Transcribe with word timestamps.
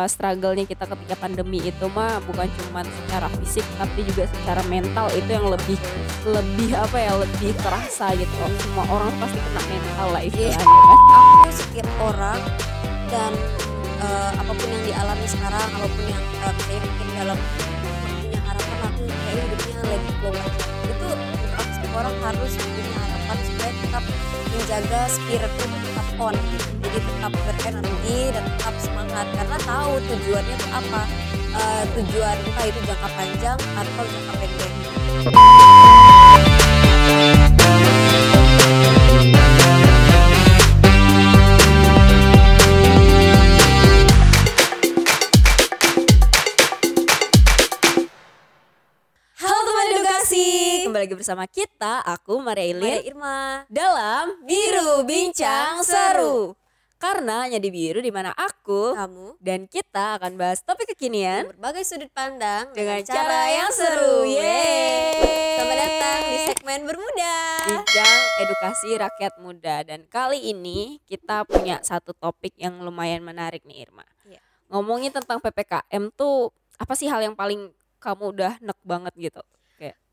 uh, 0.00 0.08
struggle-nya 0.08 0.64
kita 0.64 0.88
ketika 0.88 1.14
pandemi 1.20 1.60
itu 1.60 1.86
mah 1.92 2.24
bukan 2.24 2.48
cuma 2.56 2.80
secara 2.84 3.28
fisik 3.40 3.64
tapi 3.76 4.00
juga 4.08 4.24
secara 4.32 4.62
mental 4.72 5.12
itu 5.12 5.28
yang 5.28 5.46
lebih 5.52 5.76
lebih 6.24 6.70
apa 6.72 6.96
ya 6.96 7.12
lebih 7.20 7.52
terasa 7.60 8.16
gitu. 8.16 8.34
Semua 8.64 8.84
orang 8.88 9.12
pasti 9.20 9.36
kena 9.36 9.62
mental 9.68 10.08
lah 10.16 10.22
istilahnya 10.24 10.56
kan? 10.56 10.68
aku 11.20 11.50
setiap 11.52 11.88
orang 12.00 12.40
dan 13.12 13.32
uh, 14.00 14.32
apa 14.40 14.52
pun 14.56 14.68
yang 14.68 14.84
dialami 14.88 15.26
sekarang 15.28 15.68
apa 15.68 15.86
pun 15.88 16.04
yang 16.08 16.24
uh, 16.46 16.54
saya 16.64 16.78
mungkin 16.80 17.08
dalam 17.18 17.38
punya 18.24 18.40
harapan 18.48 18.78
aku 18.88 19.02
kayak 19.04 19.36
hidupnya 19.44 19.76
lagi 19.84 20.10
aja 20.30 20.62
itu 20.88 21.08
orang 21.90 22.16
harus 22.22 22.52
punya 22.54 22.84
harapan 22.96 23.38
supaya 23.44 23.72
tetap 23.82 24.04
menjaga 24.54 25.02
spirit 25.10 25.52
itu 25.54 25.76
tetap 25.84 26.08
on 26.18 26.36
jadi 26.80 26.98
tetap 26.98 27.32
berenergi 27.34 28.20
dan 28.34 28.42
tetap 28.56 28.74
semangat 28.82 29.26
karena 29.36 29.56
tahu 29.62 29.92
tujuannya 30.10 30.54
itu 30.58 30.68
apa. 30.74 31.02
Uh, 31.50 31.82
tujuan 31.98 32.38
entah 32.46 32.62
itu 32.62 32.78
jangka 32.86 33.08
panjang 33.18 33.58
atau 33.74 34.06
jangka 34.06 34.32
pendek 34.38 34.70
kembali 51.00 51.16
lagi 51.16 51.24
bersama 51.24 51.48
kita 51.48 52.04
aku 52.04 52.44
Maria 52.44 52.76
Maria 52.76 53.00
Ilin 53.00 53.08
Irma 53.08 53.64
dalam 53.72 54.36
Biru 54.44 55.00
Bincang 55.08 55.80
Seru 55.80 56.52
karena 57.00 57.48
hanya 57.48 57.56
di 57.56 57.72
Biru 57.72 58.04
di 58.04 58.12
mana 58.12 58.36
aku 58.36 58.92
kamu 58.92 59.40
dan 59.40 59.64
kita 59.64 60.20
akan 60.20 60.36
bahas 60.36 60.60
topik 60.60 60.92
kekinian 60.92 61.56
berbagai 61.56 61.88
sudut 61.88 62.12
pandang 62.12 62.68
dengan 62.76 63.00
cara 63.00 63.48
yang 63.48 63.72
seru. 63.72 64.28
Yeay. 64.28 65.56
Selamat 65.56 65.76
datang 65.88 66.20
di 66.20 66.38
segmen 66.52 66.80
bermuda. 66.84 67.36
Bincang 67.64 68.20
edukasi 68.44 68.90
rakyat 69.00 69.32
muda 69.40 69.80
dan 69.88 70.04
kali 70.04 70.52
ini 70.52 71.00
kita 71.08 71.48
punya 71.48 71.80
satu 71.80 72.12
topik 72.12 72.52
yang 72.60 72.76
lumayan 72.84 73.24
menarik 73.24 73.64
nih 73.64 73.88
Irma. 73.88 74.04
Iya. 74.28 74.44
Ngomongin 74.68 75.16
tentang 75.16 75.40
PPKM 75.40 76.12
tuh 76.12 76.52
apa 76.76 76.92
sih 76.92 77.08
hal 77.08 77.24
yang 77.24 77.32
paling 77.32 77.72
kamu 78.04 78.36
udah 78.36 78.52
nek 78.60 78.76
banget 78.84 79.16
gitu? 79.16 79.40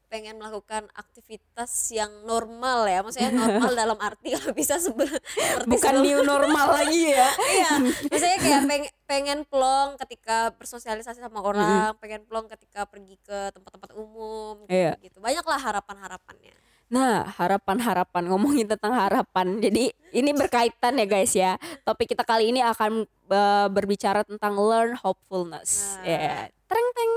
Pengen 0.08 0.40
melakukan 0.40 0.88
aktivitas 0.96 1.92
yang 1.92 2.10
normal 2.24 2.88
ya, 2.88 3.04
maksudnya 3.04 3.28
normal 3.28 3.72
dalam 3.84 4.00
arti 4.00 4.32
kalau 4.40 4.56
bisa 4.56 4.80
sebelum 4.80 5.20
bukan 5.68 5.96
new 6.00 6.24
normal 6.24 6.68
lagi 6.80 7.12
ya. 7.12 7.28
Iya, 7.58 7.72
maksudnya 8.12 8.38
kayak 8.40 8.62
pengen, 8.64 8.92
pengen 9.04 9.40
plong 9.44 10.00
ketika 10.00 10.56
bersosialisasi 10.56 11.20
sama 11.20 11.44
orang, 11.44 11.92
pengen 12.00 12.24
plong 12.24 12.48
ketika 12.48 12.88
pergi 12.88 13.20
ke 13.20 13.52
tempat-tempat 13.52 13.92
umum, 14.00 14.64
Iya. 14.72 14.96
gitu. 15.04 15.20
Banyaklah 15.20 15.60
harapan-harapannya. 15.60 16.56
Nah, 16.88 17.28
harapan-harapan 17.36 18.32
ngomongin 18.32 18.64
tentang 18.64 18.96
harapan. 18.96 19.60
Jadi 19.60 19.92
ini 20.16 20.32
berkaitan 20.32 20.96
ya 20.96 21.04
guys 21.04 21.36
ya. 21.36 21.60
Topik 21.84 22.16
kita 22.16 22.24
kali 22.24 22.56
ini 22.56 22.64
akan 22.64 23.04
uh, 23.28 23.68
berbicara 23.68 24.24
tentang 24.24 24.56
learn 24.56 24.96
hopefulness. 24.96 26.00
Nah. 26.00 26.08
Ya. 26.08 26.48
Tereng 26.68 26.90
teng. 26.96 27.12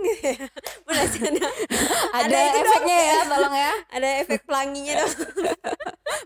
Ada, 0.90 1.02
Ada, 2.16 2.26
Ada 2.26 2.38
itu 2.40 2.58
dong. 2.58 2.66
efeknya 2.66 2.98
ya, 2.98 3.18
tolong 3.32 3.54
ya. 3.54 3.72
ada 3.90 4.08
efek 4.24 4.40
pelanginya 4.44 4.94
dong. 5.04 5.14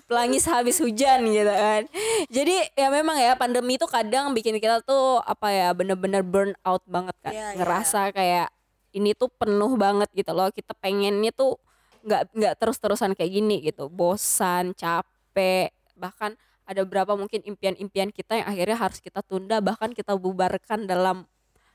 Pelangi 0.09 0.39
sehabis 0.41 0.79
hujan 0.81 1.21
gitu 1.29 1.53
kan. 1.53 1.83
Jadi 2.31 2.57
ya 2.75 2.89
memang 2.89 3.17
ya 3.19 3.35
pandemi 3.37 3.77
itu 3.77 3.87
kadang 3.89 4.33
bikin 4.33 4.57
kita 4.59 4.81
tuh 4.85 5.21
apa 5.25 5.49
ya 5.53 5.69
bener-bener 5.77 6.25
burn 6.25 6.53
out 6.65 6.83
banget 6.89 7.17
kan. 7.21 7.33
Iya, 7.33 7.47
iya. 7.55 7.59
Ngerasa 7.61 8.01
kayak 8.15 8.49
ini 8.95 9.11
tuh 9.13 9.29
penuh 9.33 9.75
banget 9.77 10.09
gitu 10.15 10.33
loh. 10.33 10.49
Kita 10.55 10.73
pengennya 10.79 11.35
tuh 11.35 11.59
nggak 12.05 12.23
nggak 12.37 12.55
terus-terusan 12.61 13.13
kayak 13.17 13.33
gini 13.33 13.65
gitu. 13.65 13.91
Bosan, 13.91 14.73
capek, 14.77 15.73
bahkan 15.99 16.37
ada 16.65 16.81
berapa 16.85 17.13
mungkin 17.13 17.45
impian-impian 17.45 18.09
kita 18.09 18.41
yang 18.41 18.49
akhirnya 18.49 18.77
harus 18.81 18.99
kita 19.05 19.21
tunda 19.21 19.61
bahkan 19.61 19.93
kita 19.93 20.17
bubarkan 20.17 20.89
dalam 20.89 21.29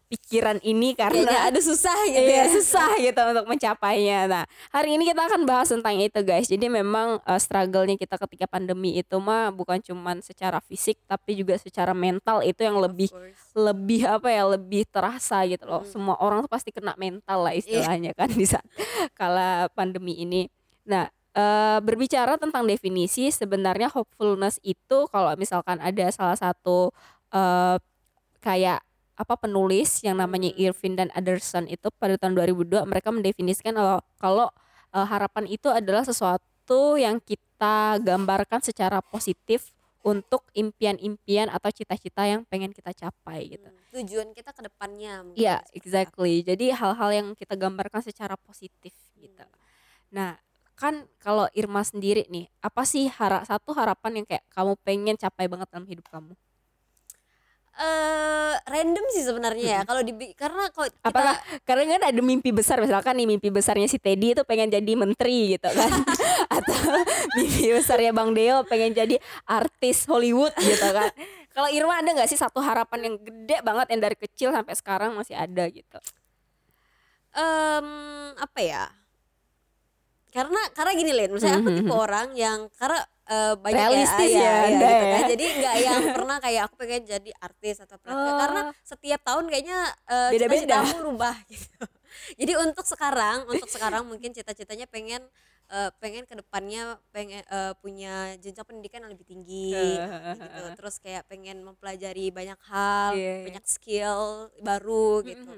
pikiran 0.09 0.57
ini 0.65 0.97
Kayaknya 0.97 1.21
karena 1.29 1.37
ada 1.53 1.59
susah 1.61 1.93
gitu 2.09 2.25
Iya 2.33 2.43
ya. 2.43 2.45
susah 2.49 2.89
gitu 2.97 3.21
untuk 3.21 3.45
mencapainya. 3.45 4.19
Nah 4.25 4.43
hari 4.73 4.97
ini 4.97 5.05
kita 5.05 5.21
akan 5.29 5.45
bahas 5.45 5.69
tentang 5.69 6.01
itu 6.01 6.19
guys. 6.25 6.49
Jadi 6.49 6.65
memang 6.65 7.21
uh, 7.21 7.39
struggle-nya 7.39 7.93
kita 7.93 8.17
ketika 8.17 8.49
pandemi 8.49 8.97
itu 8.97 9.15
mah 9.21 9.53
bukan 9.53 9.77
cuman 9.85 10.25
secara 10.25 10.57
fisik 10.65 10.97
tapi 11.05 11.37
juga 11.37 11.61
secara 11.61 11.93
mental 11.93 12.41
itu 12.41 12.65
yang 12.65 12.81
lebih 12.81 13.13
lebih 13.53 14.09
apa 14.09 14.33
ya 14.33 14.49
lebih 14.49 14.89
terasa 14.89 15.45
gitu 15.45 15.69
loh. 15.69 15.85
Hmm. 15.85 15.93
Semua 15.93 16.15
orang 16.17 16.41
tuh 16.41 16.51
pasti 16.51 16.73
kena 16.73 16.97
mental 16.97 17.45
lah 17.45 17.53
istilahnya 17.53 18.17
kan 18.17 18.33
di 18.33 18.49
saat 18.49 18.65
kala 19.19 19.69
pandemi 19.77 20.17
ini. 20.17 20.49
Nah 20.89 21.05
eh, 21.37 21.79
berbicara 21.85 22.41
tentang 22.41 22.65
definisi 22.65 23.29
sebenarnya 23.29 23.93
hopefulness 23.93 24.57
itu 24.65 25.05
kalau 25.13 25.37
misalkan 25.37 25.77
ada 25.77 26.09
salah 26.09 26.33
satu 26.33 26.89
eh, 27.29 27.77
kayak 28.41 28.88
apa 29.19 29.35
penulis 29.35 29.99
yang 29.99 30.15
namanya 30.15 30.55
Hmm. 30.55 30.71
Irvin 30.71 30.95
dan 30.95 31.11
Anderson 31.11 31.67
itu 31.67 31.91
pada 31.99 32.15
tahun 32.15 32.39
2002 32.39 32.87
mereka 32.87 33.11
mendefinisikan 33.11 33.75
kalau 33.75 33.99
kalau 34.15 34.47
eh, 34.95 35.05
harapan 35.05 35.43
itu 35.51 35.67
adalah 35.67 36.07
sesuatu 36.07 36.95
yang 36.95 37.19
kita 37.19 37.99
gambarkan 37.99 38.63
secara 38.63 39.03
positif 39.03 39.75
untuk 39.99 40.47
impian-impian 40.55 41.51
atau 41.51 41.67
cita-cita 41.75 42.23
yang 42.23 42.47
pengen 42.47 42.71
kita 42.71 42.95
capai 42.95 43.51
gitu. 43.51 43.67
Hmm, 43.67 43.91
Tujuan 43.99 44.31
kita 44.31 44.55
ke 44.55 44.61
depannya 44.63 45.27
Iya, 45.35 45.59
seperti 45.67 45.75
exactly. 45.75 46.33
Jadi 46.39 46.65
hal-hal 46.71 47.09
yang 47.11 47.27
kita 47.35 47.59
gambarkan 47.59 47.99
secara 47.99 48.39
positif 48.39 48.95
gitu. 49.19 49.43
Nah, 50.15 50.39
kan 50.79 51.03
kalau 51.19 51.51
Irma 51.51 51.83
sendiri 51.83 52.23
nih, 52.31 52.47
apa 52.63 52.87
sih 52.87 53.11
hara 53.11 53.43
satu 53.43 53.75
harapan 53.75 54.23
yang 54.23 54.25
kayak 54.25 54.47
kamu 54.55 54.73
pengen 54.87 55.15
capai 55.19 55.51
banget 55.51 55.67
dalam 55.67 55.83
hidup 55.83 56.07
kamu? 56.07 56.31
Eh 57.79 58.53
random 58.67 59.05
sih 59.15 59.23
sebenarnya 59.23 59.67
ya. 59.79 59.81
Kalau 59.87 60.03
di 60.03 60.11
karena 60.35 60.67
kalau 60.75 60.91
kita 60.91 61.07
Apakah 61.07 61.35
karena 61.63 61.83
kan 61.95 62.03
ada 62.11 62.21
mimpi 62.21 62.51
besar 62.51 62.83
misalkan 62.83 63.15
nih 63.15 63.27
mimpi 63.27 63.47
besarnya 63.47 63.87
si 63.87 63.95
Teddy 63.95 64.35
itu 64.35 64.43
pengen 64.43 64.67
jadi 64.67 64.91
menteri 64.99 65.55
gitu 65.55 65.71
kan. 65.71 65.91
Atau 66.59 66.75
mimpi 67.39 67.71
besarnya 67.71 68.11
Bang 68.11 68.35
Deo 68.35 68.67
pengen 68.67 68.91
jadi 68.91 69.15
artis 69.47 70.03
Hollywood 70.11 70.51
gitu 70.59 70.87
kan. 70.91 71.07
Kalau 71.55 71.71
Irma 71.71 72.03
ada 72.03 72.11
nggak 72.11 72.27
sih 72.27 72.39
satu 72.39 72.59
harapan 72.59 73.09
yang 73.11 73.15
gede 73.15 73.57
banget 73.63 73.87
yang 73.95 74.01
dari 74.03 74.17
kecil 74.19 74.51
sampai 74.51 74.75
sekarang 74.75 75.15
masih 75.15 75.39
ada 75.39 75.63
gitu? 75.71 75.99
em 77.29 77.87
apa 78.35 78.59
ya? 78.59 78.85
Karena 80.29 80.61
karena 80.77 80.91
gini 80.93 81.11
Len 81.13 81.31
misalnya 81.33 81.63
aku 81.63 81.71
tipe 81.73 81.93
orang 81.93 82.27
yang 82.37 82.69
karena 82.77 83.01
eh, 83.29 83.53
banyak 83.55 83.77
Realistis 83.79 84.31
ya, 84.31 84.41
ya, 84.41 84.53
Anda 84.59 84.67
gitu 84.67 84.83
ya. 84.83 85.13
kan. 85.13 85.23
jadi 85.29 85.45
nggak 85.55 85.75
yang 85.79 86.01
pernah 86.17 86.37
kayak 86.39 86.61
aku 86.65 86.75
pengen 86.75 87.01
jadi 87.05 87.31
artis 87.39 87.75
atau 87.79 87.95
apa 87.95 88.09
Oh. 88.09 88.37
karena 88.37 88.61
setiap 88.81 89.21
tahun 89.21 89.45
kayaknya 89.47 89.79
eh, 90.05 90.29
Beda-beda. 90.33 90.57
cita-citaku 90.81 90.97
berubah 90.99 91.35
gitu 91.51 91.81
jadi 92.35 92.53
untuk 92.59 92.83
sekarang 92.83 93.45
untuk 93.45 93.69
sekarang 93.69 94.03
mungkin 94.03 94.31
cita-citanya 94.31 94.85
pengen 94.85 95.21
eh, 95.67 95.89
pengen 95.97 96.25
ke 96.25 96.33
depannya 96.33 96.97
pengen 97.09 97.41
eh, 97.43 97.73
punya 97.77 98.13
jenjang 98.35 98.65
pendidikan 98.65 99.05
yang 99.05 99.13
lebih 99.13 99.23
tinggi 99.23 99.77
gitu 99.93 100.65
terus 100.75 100.97
kayak 100.97 101.23
pengen 101.25 101.61
mempelajari 101.61 102.29
banyak 102.29 102.57
hal 102.65 103.13
Iya, 103.13 103.21
iya. 103.21 103.45
banyak 103.45 103.65
skill 103.65 104.21
baru 104.59 105.21
gitu 105.21 105.51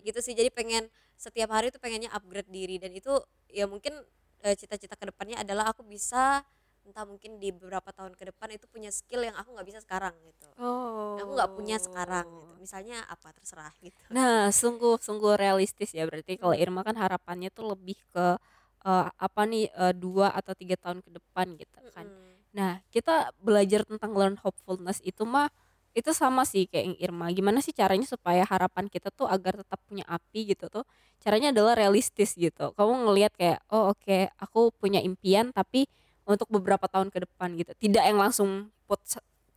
gitu 0.00 0.18
sih 0.18 0.32
jadi 0.32 0.48
pengen 0.48 0.88
setiap 1.14 1.52
hari 1.52 1.68
tuh 1.68 1.76
pengennya 1.76 2.08
upgrade 2.10 2.48
diri 2.48 2.80
dan 2.80 2.90
itu 2.90 3.12
ya 3.46 3.68
mungkin 3.68 3.92
eh, 4.40 4.56
cita-cita 4.56 4.96
ke 4.96 5.04
depannya 5.04 5.36
adalah 5.36 5.68
aku 5.68 5.84
bisa 5.84 6.40
entah 6.86 7.04
mungkin 7.06 7.36
di 7.38 7.52
beberapa 7.52 7.90
tahun 7.92 8.16
ke 8.16 8.32
depan 8.32 8.48
itu 8.56 8.66
punya 8.66 8.90
skill 8.90 9.22
yang 9.26 9.36
aku 9.36 9.52
nggak 9.54 9.68
bisa 9.68 9.80
sekarang 9.84 10.14
gitu 10.24 10.48
Oh. 10.60 11.16
aku 11.20 11.30
nggak 11.36 11.52
punya 11.56 11.76
sekarang 11.80 12.26
gitu 12.28 12.54
misalnya 12.60 13.04
apa 13.08 13.32
terserah 13.32 13.72
gitu 13.80 14.00
Nah, 14.12 14.50
sungguh 14.52 14.98
sungguh 15.00 15.38
realistis 15.38 15.94
ya 15.94 16.04
berarti 16.08 16.36
kalau 16.36 16.52
Irma 16.56 16.82
kan 16.84 16.96
harapannya 16.98 17.48
tuh 17.54 17.72
lebih 17.72 17.96
ke 18.12 18.36
eh, 18.84 19.06
apa 19.08 19.42
nih 19.48 19.70
eh, 19.70 19.94
dua 19.94 20.32
atau 20.34 20.52
tiga 20.56 20.76
tahun 20.80 21.00
ke 21.04 21.10
depan 21.16 21.46
gitu 21.56 21.78
kan. 21.94 22.06
Mm-mm. 22.08 22.34
Nah, 22.56 22.82
kita 22.90 23.30
belajar 23.38 23.86
tentang 23.86 24.10
learn 24.16 24.36
hopefulness 24.42 24.98
itu 25.06 25.22
mah 25.22 25.48
itu 25.94 26.10
sama 26.14 26.46
sih 26.46 26.66
kayak 26.70 26.84
yang 26.94 26.98
Irma. 27.10 27.26
Gimana 27.34 27.58
sih 27.62 27.74
caranya 27.74 28.06
supaya 28.06 28.42
harapan 28.46 28.86
kita 28.86 29.10
tuh 29.10 29.26
agar 29.26 29.58
tetap 29.62 29.78
punya 29.86 30.06
api 30.06 30.54
gitu 30.54 30.66
tuh? 30.70 30.84
Caranya 31.22 31.50
adalah 31.54 31.74
realistis 31.78 32.34
gitu. 32.38 32.70
Kamu 32.78 33.06
ngelihat 33.10 33.32
kayak 33.34 33.58
oh 33.74 33.90
oke, 33.94 34.30
aku 34.38 34.70
punya 34.78 35.02
impian 35.02 35.50
tapi 35.54 35.86
untuk 36.30 36.46
beberapa 36.46 36.86
tahun 36.86 37.10
ke 37.10 37.26
depan 37.26 37.58
gitu. 37.58 37.74
Tidak 37.74 38.06
yang 38.06 38.16
langsung 38.16 38.70
put 38.86 39.02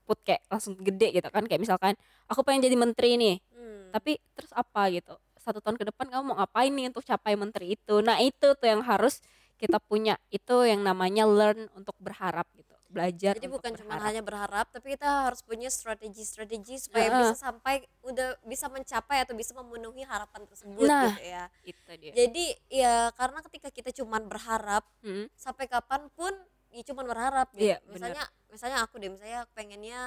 put 0.04 0.18
kayak 0.20 0.42
langsung 0.50 0.74
gede 0.76 1.14
gitu 1.14 1.30
kan. 1.30 1.46
Kayak 1.46 1.62
misalkan 1.62 1.94
aku 2.26 2.42
pengen 2.42 2.66
jadi 2.66 2.76
menteri 2.76 3.16
nih 3.16 3.38
Hmm. 3.54 3.94
tapi 3.94 4.18
terus 4.34 4.50
apa 4.52 4.90
gitu 4.90 5.14
satu 5.38 5.62
tahun 5.62 5.78
ke 5.78 5.86
depan 5.88 6.10
kamu 6.10 6.24
mau 6.26 6.36
ngapain 6.36 6.68
nih 6.68 6.90
untuk 6.90 7.06
capai 7.06 7.38
menteri 7.38 7.78
itu 7.78 8.02
nah 8.02 8.18
itu 8.18 8.58
tuh 8.58 8.66
yang 8.66 8.82
harus 8.82 9.22
kita 9.56 9.78
punya 9.78 10.18
itu 10.28 10.66
yang 10.66 10.82
namanya 10.82 11.24
learn 11.24 11.70
untuk 11.72 11.94
berharap 11.98 12.44
gitu 12.58 12.74
belajar 12.90 13.34
Jadi 13.38 13.50
bukan 13.50 13.74
cuma 13.74 13.98
hanya 13.98 14.22
berharap, 14.22 14.70
tapi 14.70 14.94
kita 14.94 15.26
harus 15.26 15.42
punya 15.42 15.66
strategi-strategi 15.66 16.78
supaya 16.78 17.10
Heeh. 17.10 17.20
bisa 17.26 17.36
sampai 17.42 17.82
udah 18.06 18.38
bisa 18.46 18.70
mencapai 18.70 19.26
atau 19.26 19.34
bisa 19.34 19.50
memenuhi 19.54 20.06
harapan 20.06 20.46
tersebut 20.46 20.86
Nah. 20.86 21.10
gitu 21.18 21.26
ya. 21.26 21.44
Itu 21.66 21.90
dia. 21.98 22.12
Jadi 22.14 22.46
ya 22.70 23.10
karena 23.18 23.42
ketika 23.42 23.74
kita 23.74 23.90
cuman 23.98 24.30
berharap 24.30 24.86
Mm. 25.02 25.26
sampai 25.34 25.66
kapan 25.66 26.06
pun 26.14 26.38
ya 26.74 26.84
cuman 26.84 27.06
berharap 27.06 27.48
gitu. 27.54 27.70
Iya, 27.70 27.78
benar. 27.82 27.94
misalnya 27.94 28.24
misalnya 28.50 28.78
aku 28.82 28.96
deh 28.98 29.10
misalnya 29.14 29.42
pengennya 29.54 30.00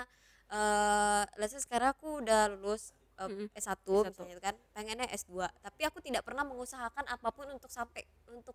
eh 0.47 1.23
let's 1.39 1.55
say 1.55 1.63
sekarang 1.63 1.91
aku 1.95 2.23
udah 2.23 2.51
lulus 2.55 2.91
eh, 3.19 3.27
Mm-mm. 3.27 3.47
S1, 3.55 3.83
S1. 3.83 4.11
misalnya 4.13 4.33
itu 4.35 4.43
kan 4.45 4.55
pengennya 4.75 5.07
S2 5.11 5.47
tapi 5.59 5.83
aku 5.87 5.99
tidak 6.03 6.23
pernah 6.23 6.45
mengusahakan 6.47 7.07
apa 7.07 7.29
pun 7.31 7.47
untuk 7.51 7.71
sampai 7.71 8.03
untuk 8.31 8.55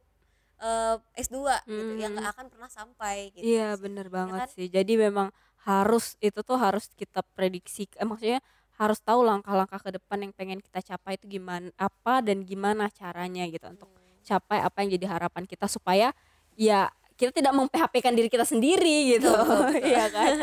eh, 0.62 0.96
S2 1.18 1.36
gitu 1.66 1.94
yang 1.98 2.14
Hmm. 2.14 2.22
gak 2.22 2.32
akan 2.38 2.46
pernah 2.52 2.70
sampai 2.70 3.32
gitu 3.34 3.44
Iya 3.44 3.76
bener 3.76 4.08
Ya 4.08 4.14
banget 4.14 4.40
kan? 4.46 4.50
sih. 4.54 4.68
Jadi 4.70 4.94
memang 4.96 5.34
harus 5.66 6.16
itu 6.22 6.40
tuh 6.42 6.58
harus 6.58 6.88
kita 6.94 7.22
prediksi. 7.36 7.90
Eh, 7.98 8.06
maksudnya 8.06 8.40
harus 8.78 8.98
tahu 9.02 9.22
langkah-langkah 9.22 9.78
ke 9.78 9.92
depan 9.94 10.26
yang 10.26 10.34
pengen 10.34 10.58
kita 10.58 10.82
capai 10.82 11.14
itu 11.18 11.26
gimana, 11.30 11.70
apa 11.78 12.22
dan 12.26 12.42
gimana 12.42 12.90
caranya 12.90 13.46
gitu 13.46 13.66
untuk 13.70 13.90
capai 14.22 14.58
apa 14.62 14.78
yang 14.86 14.90
jadi 14.98 15.06
harapan 15.18 15.46
kita 15.46 15.66
supaya 15.70 16.14
ya 16.54 16.90
kita 17.22 17.30
tidak 17.30 17.54
mem-PHP-kan 17.54 18.18
diri 18.18 18.30
kita 18.34 18.50
sendiri 18.50 19.14
gitu. 19.14 19.30
Iya 19.94 20.10
kan. 20.10 20.34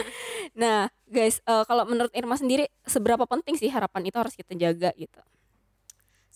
Nah 0.55 0.79
guys, 1.11 1.43
eh, 1.43 1.65
kalau 1.67 1.83
menurut 1.91 2.15
Irma 2.15 2.39
sendiri 2.39 2.71
seberapa 2.87 3.27
penting 3.27 3.59
sih 3.59 3.67
harapan 3.67 4.07
itu 4.07 4.17
harus 4.23 4.39
kita 4.39 4.55
jaga 4.55 4.95
gitu? 4.95 5.19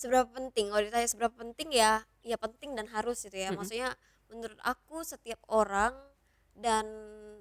seberapa 0.02 0.26
penting 0.34 0.74
kalau 0.74 0.82
ditanya 0.82 1.06
seberapa 1.06 1.34
penting 1.38 1.68
ya 1.70 2.02
ya 2.26 2.34
penting 2.34 2.74
dan 2.74 2.90
harus 2.90 3.22
gitu 3.22 3.38
ya 3.38 3.54
Mm-mm. 3.54 3.62
maksudnya 3.62 3.94
menurut 4.26 4.58
aku 4.66 5.06
setiap 5.06 5.38
orang 5.46 5.94
dan 6.58 6.82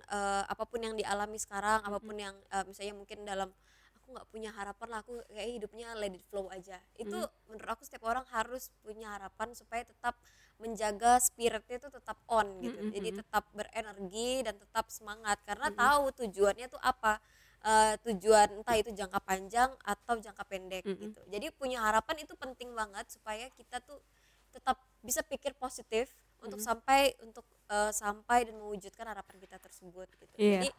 eh, 0.05 0.43
apa 0.45 0.63
pun 0.69 0.77
yang 0.77 0.93
dialami 0.93 1.41
sekarang 1.41 1.81
apa 1.81 1.97
pun 1.97 2.13
yang 2.13 2.37
eh, 2.53 2.61
misalnya 2.69 2.93
mungkin 2.93 3.25
dalam 3.25 3.49
aku 3.97 4.07
nggak 4.13 4.27
punya 4.29 4.49
harapan 4.53 4.87
lah 4.93 4.99
aku 5.01 5.25
kayak 5.33 5.49
hidupnya 5.57 5.87
let 5.97 6.13
it 6.13 6.21
flow 6.29 6.53
aja 6.53 6.77
itu 7.01 7.17
menurut 7.49 7.69
aku 7.73 7.81
setiap 7.81 8.05
orang 8.05 8.29
harus 8.29 8.69
punya 8.85 9.09
harapan 9.09 9.57
supaya 9.57 9.81
tetap 9.81 10.13
menjaga 10.61 11.17
spiritnya 11.17 11.81
itu 11.81 11.89
tetap 11.89 12.21
on 12.29 12.47
gitu 12.61 12.77
Mm-mm, 12.77 12.93
jadi 12.93 13.09
mm-mm. 13.09 13.19
tetap 13.25 13.43
berenergi 13.51 14.45
dan 14.45 14.55
tetap 14.61 14.85
semangat 14.93 15.41
karena 15.43 15.73
Mm-mm. 15.73 15.81
tahu 15.81 16.03
tujuannya 16.21 16.67
tuh 16.69 16.81
apa 16.81 17.17
Eh, 17.61 17.93
tujuan 18.01 18.57
entah 18.57 18.73
itu 18.73 18.89
jangka 18.89 19.21
panjang 19.21 19.69
atau 19.85 20.17
jangka 20.17 20.49
pendek 20.49 20.81
Mm-mm. 20.81 20.97
gitu 20.97 21.21
jadi 21.29 21.53
punya 21.53 21.77
harapan 21.85 22.25
itu 22.25 22.33
penting 22.33 22.73
banget 22.73 23.05
supaya 23.13 23.53
kita 23.53 23.77
tuh 23.85 24.01
tetap 24.49 24.81
bisa 25.05 25.21
pikir 25.21 25.53
positif 25.53 26.09
untuk 26.41 26.57
Mm-mm. 26.57 26.65
sampai 26.65 27.13
untuk 27.21 27.45
eh, 27.69 27.93
sampai 27.93 28.49
dan 28.49 28.57
mewujudkan 28.57 29.05
harapan 29.05 29.37
kita 29.37 29.61
tersebut 29.61 30.09
gitu 30.17 30.33
Iya. 30.41 30.57
jadi 30.57 30.69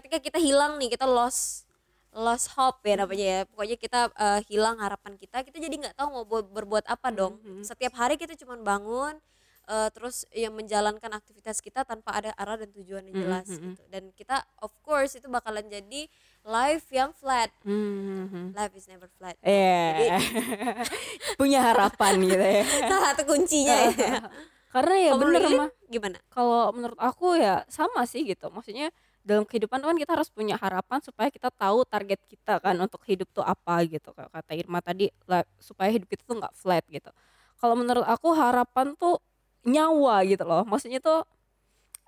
ketika 0.00 0.16
kita 0.32 0.38
hilang 0.40 0.80
nih 0.80 0.96
kita 0.96 1.04
lost 1.04 1.68
lost 2.12 2.50
hope 2.52 2.82
ya 2.82 2.98
namanya 2.98 3.22
ya 3.24 3.40
pokoknya 3.44 3.76
kita 3.76 4.00
eh, 4.10 4.40
hilang 4.46 4.76
harapan 4.76 5.14
kita 5.14 5.40
kita 5.40 5.56
jadi 5.56 5.70
nggak 5.72 5.94
tahu 5.94 6.08
mau 6.10 6.24
bu- 6.24 6.50
berbuat 6.50 6.84
apa 6.84 7.08
dong 7.10 7.38
Mhm. 7.38 7.62
setiap 7.62 7.94
hari 7.94 8.14
kita 8.14 8.34
cuma 8.36 8.56
bangun 8.56 9.14
eh, 9.64 9.88
terus 9.90 10.26
yang 10.32 10.50
menjalankan 10.50 11.06
aktivitas 11.12 11.58
kita 11.58 11.84
tanpa 11.84 12.10
ada 12.12 12.34
arah 12.34 12.58
dan 12.58 12.70
tujuan 12.72 13.06
yang 13.06 13.14
Mhm, 13.14 13.22
jelas 13.22 13.46
mhm. 13.48 13.62
gitu 13.68 13.82
dan 13.86 14.02
kita 14.12 14.36
of 14.58 14.74
course 14.80 15.14
itu 15.14 15.26
bakalan 15.26 15.62
jadi 15.64 16.10
life 16.42 16.90
yang 16.90 17.12
flat 17.12 17.54
Hmm. 17.62 18.50
life 18.50 18.74
is 18.74 18.90
never 18.90 19.06
flat 19.14 19.38
Iya. 19.40 20.18
Punya 21.38 21.62
harapan 21.62 22.18
gitu 22.20 22.42
ya. 22.42 22.62
salah 22.90 23.14
satu 23.14 23.22
kuncinya 23.24 23.76
ya 23.86 24.18
Karena 24.70 24.94
ya 25.00 25.12
bener 25.14 25.42
Lilin 25.42 25.58
mah 25.58 25.70
gimana 25.86 26.18
kalau 26.26 26.70
menurut 26.70 26.94
aku 26.96 27.34
ya 27.34 27.62
sama 27.66 28.02
sih 28.04 28.22
gitu 28.22 28.46
maksudnya 28.48 28.90
dalam 29.20 29.44
kehidupan 29.44 29.84
kan 29.84 29.96
kita 30.00 30.16
harus 30.16 30.32
punya 30.32 30.56
harapan 30.56 30.98
supaya 31.04 31.28
kita 31.28 31.52
tahu 31.52 31.84
target 31.84 32.20
kita 32.24 32.56
kan 32.64 32.76
untuk 32.80 33.04
hidup 33.04 33.28
tuh 33.36 33.44
apa 33.44 33.84
gitu 33.84 34.16
kata 34.16 34.52
Irma 34.56 34.80
tadi 34.80 35.12
supaya 35.60 35.92
hidup 35.92 36.08
kita 36.08 36.24
tuh 36.24 36.40
nggak 36.40 36.54
flat 36.56 36.84
gitu. 36.88 37.12
Kalau 37.60 37.76
menurut 37.76 38.04
aku 38.08 38.32
harapan 38.32 38.96
tuh 38.96 39.20
nyawa 39.68 40.24
gitu 40.24 40.44
loh 40.48 40.64
maksudnya 40.64 41.04
tuh 41.04 41.28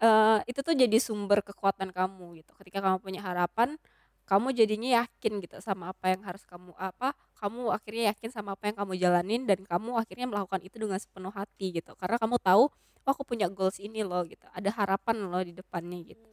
eh, 0.01 0.41
itu 0.49 0.61
tuh 0.65 0.73
jadi 0.73 0.97
sumber 0.99 1.45
kekuatan 1.45 1.93
kamu 1.93 2.41
gitu. 2.43 2.53
Ketika 2.57 2.81
kamu 2.81 2.99
punya 3.05 3.21
harapan 3.25 3.77
kamu 4.25 4.55
jadinya 4.57 5.05
yakin 5.05 5.43
gitu 5.45 5.59
sama 5.61 5.93
apa 5.93 6.15
yang 6.15 6.23
harus 6.25 6.47
kamu 6.49 6.73
apa 6.79 7.13
kamu 7.37 7.75
akhirnya 7.75 8.15
yakin 8.15 8.31
sama 8.33 8.55
apa 8.57 8.71
yang 8.71 8.77
kamu 8.79 8.93
jalanin 8.97 9.43
dan 9.51 9.61
kamu 9.67 9.99
akhirnya 9.99 10.31
melakukan 10.31 10.63
itu 10.65 10.77
dengan 10.81 10.97
sepenuh 10.97 11.35
hati 11.35 11.77
gitu. 11.77 11.93
Karena 12.01 12.17
kamu 12.17 12.41
tahu 12.41 12.73
oh 13.03 13.11
aku 13.11 13.23
punya 13.29 13.51
goals 13.53 13.77
ini 13.83 14.01
loh 14.07 14.25
gitu. 14.25 14.47
Ada 14.57 14.73
harapan 14.73 15.29
loh 15.29 15.43
di 15.45 15.53
depannya 15.53 16.01
gitu 16.07 16.32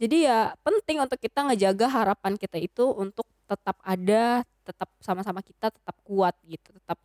jadi 0.00 0.16
ya 0.24 0.38
penting 0.64 1.04
untuk 1.04 1.20
kita 1.20 1.44
ngejaga 1.44 1.86
harapan 1.92 2.40
kita 2.40 2.56
itu 2.56 2.88
untuk 2.96 3.28
tetap 3.44 3.76
ada 3.84 4.42
tetap 4.64 4.88
sama-sama 5.04 5.44
kita 5.44 5.68
tetap 5.68 5.96
kuat 6.06 6.32
gitu 6.48 6.72
tetap 6.72 6.96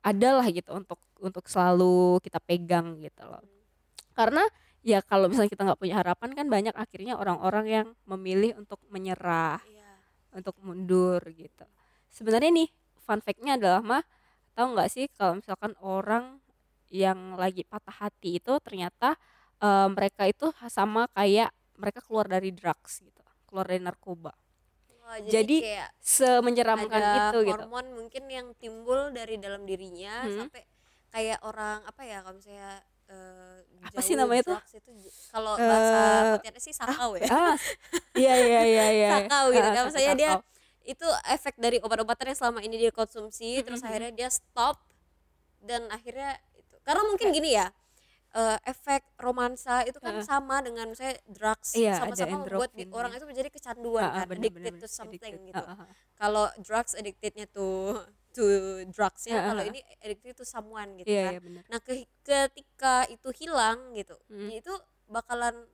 ada 0.00 0.40
lah 0.40 0.46
gitu 0.48 0.72
untuk 0.72 0.96
untuk 1.20 1.44
selalu 1.44 2.16
kita 2.24 2.40
pegang 2.40 2.96
gitu 3.04 3.28
loh 3.28 3.44
karena 4.16 4.40
ya 4.80 5.04
kalau 5.04 5.28
misalnya 5.28 5.52
kita 5.52 5.62
nggak 5.68 5.80
punya 5.80 6.00
harapan 6.00 6.30
kan 6.32 6.46
banyak 6.48 6.74
akhirnya 6.76 7.20
orang-orang 7.20 7.66
yang 7.68 7.86
memilih 8.08 8.56
untuk 8.56 8.80
menyerah 8.88 9.60
Iya. 9.68 9.92
untuk 10.40 10.56
mundur 10.64 11.20
gitu. 11.36 11.66
Sebenarnya 12.08 12.50
nih 12.52 12.68
fun 13.04 13.20
fact-nya 13.20 13.60
adalah 13.60 13.82
mah 13.84 14.04
tahu 14.56 14.76
nggak 14.76 14.88
sih 14.88 15.06
kalau 15.14 15.38
misalkan 15.38 15.76
orang 15.84 16.40
yang 16.90 17.36
lagi 17.38 17.62
patah 17.62 18.08
hati 18.08 18.40
itu 18.40 18.52
ternyata 18.64 19.14
eh, 19.60 19.88
mereka 19.92 20.26
itu 20.26 20.50
sama 20.68 21.06
kayak 21.12 21.52
mereka 21.80 22.04
keluar 22.04 22.28
dari 22.28 22.52
drugs 22.52 23.00
gitu, 23.00 23.22
keluar 23.48 23.64
dari 23.64 23.80
narkoba. 23.80 24.32
Wah, 25.00 25.18
Jadi, 25.24 25.64
kayak 25.64 25.90
Semenyeramkan 25.98 26.92
ada 26.92 27.32
itu 27.32 27.38
gitu. 27.42 27.56
hormon 27.56 27.86
mungkin 27.96 28.24
yang 28.28 28.52
timbul 28.54 29.10
dari 29.10 29.40
dalam 29.40 29.64
dirinya 29.64 30.22
Hmm. 30.22 30.46
sampai 30.46 30.62
kayak 31.10 31.42
orang 31.42 31.82
apa 31.82 32.02
ya 32.06 32.22
kalau 32.22 32.38
misalnya 32.38 32.78
eh, 33.10 33.58
Apa 33.82 33.98
sih 33.98 34.14
namanya 34.14 34.46
tuh? 34.46 34.58
itu 34.70 34.92
kalau 35.34 35.58
Eh, 35.58 35.66
bahasa 35.66 35.98
Pontianak 36.38 36.62
sih 36.62 36.70
sakau 36.70 37.18
ya 37.18 37.26
Ah, 37.26 37.56
iya 38.14 38.34
iya 38.38 38.60
iya 38.62 38.86
iya. 38.94 39.08
sakau 39.26 39.50
gitu 39.50 39.66
Ah, 39.66 39.74
kan 39.74 39.82
sakau, 39.82 39.88
misalnya 39.90 40.14
dia 40.14 40.32
itu 40.86 41.06
efek 41.26 41.54
dari 41.58 41.82
obat-obatan 41.82 42.30
yang 42.30 42.38
selama 42.38 42.62
ini 42.62 42.78
dia 42.78 42.94
konsumsi 42.94 43.58
Mm, 43.58 43.64
terus 43.66 43.80
mm, 43.80 43.84
mm. 43.84 43.90
akhirnya 43.90 44.12
dia 44.14 44.28
stop 44.30 44.78
dan 45.60 45.90
akhirnya 45.90 46.38
itu 46.54 46.74
karena 46.80 47.02
mungkin 47.04 47.28
gini 47.34 47.50
ya 47.52 47.66
eh, 48.32 48.58
efek 48.64 49.02
romansa 49.16 49.82
itu 49.82 49.98
kan 49.98 50.14
Heeh. 50.14 50.24
sama 50.24 50.60
dengan 50.60 50.86
misalnya 50.86 51.18
drugs 51.26 51.74
Iya, 51.74 51.98
sama-sama 51.98 52.40
membuat 52.40 52.70
di- 52.72 52.86
orang 52.88 53.10
itu 53.10 53.26
menjadi 53.26 53.48
kecanduan 53.48 54.00
Ah, 54.00 54.08
ah, 54.08 54.14
kan 54.16 54.26
bener, 54.28 54.40
addicted 54.46 54.62
bener, 54.70 54.80
to 54.80 54.88
something 54.88 55.18
addicted. 55.34 55.50
gitu 55.50 55.64
ah, 55.64 55.74
ah. 55.76 55.88
kalau 56.14 56.46
drugs 56.58 56.94
addictednya 56.94 57.46
to 57.46 57.98
to 58.30 58.44
drugsnya 58.88 59.34
Ah, 59.34 59.40
ah, 59.40 59.46
kalau 59.50 59.62
ini 59.66 59.80
addicted 60.00 60.34
to 60.36 60.44
someone 60.44 60.94
gitu 60.96 61.08
Iya 61.08 61.22
kan 61.24 61.32
iya 61.32 61.40
benar. 61.40 61.62
nah 61.66 61.78
ke- 61.78 62.06
ketika 62.20 62.94
itu 63.08 63.28
hilang 63.36 63.78
gitu 63.92 64.14
Mm. 64.28 64.50
itu 64.56 64.72
bakalan 65.06 65.66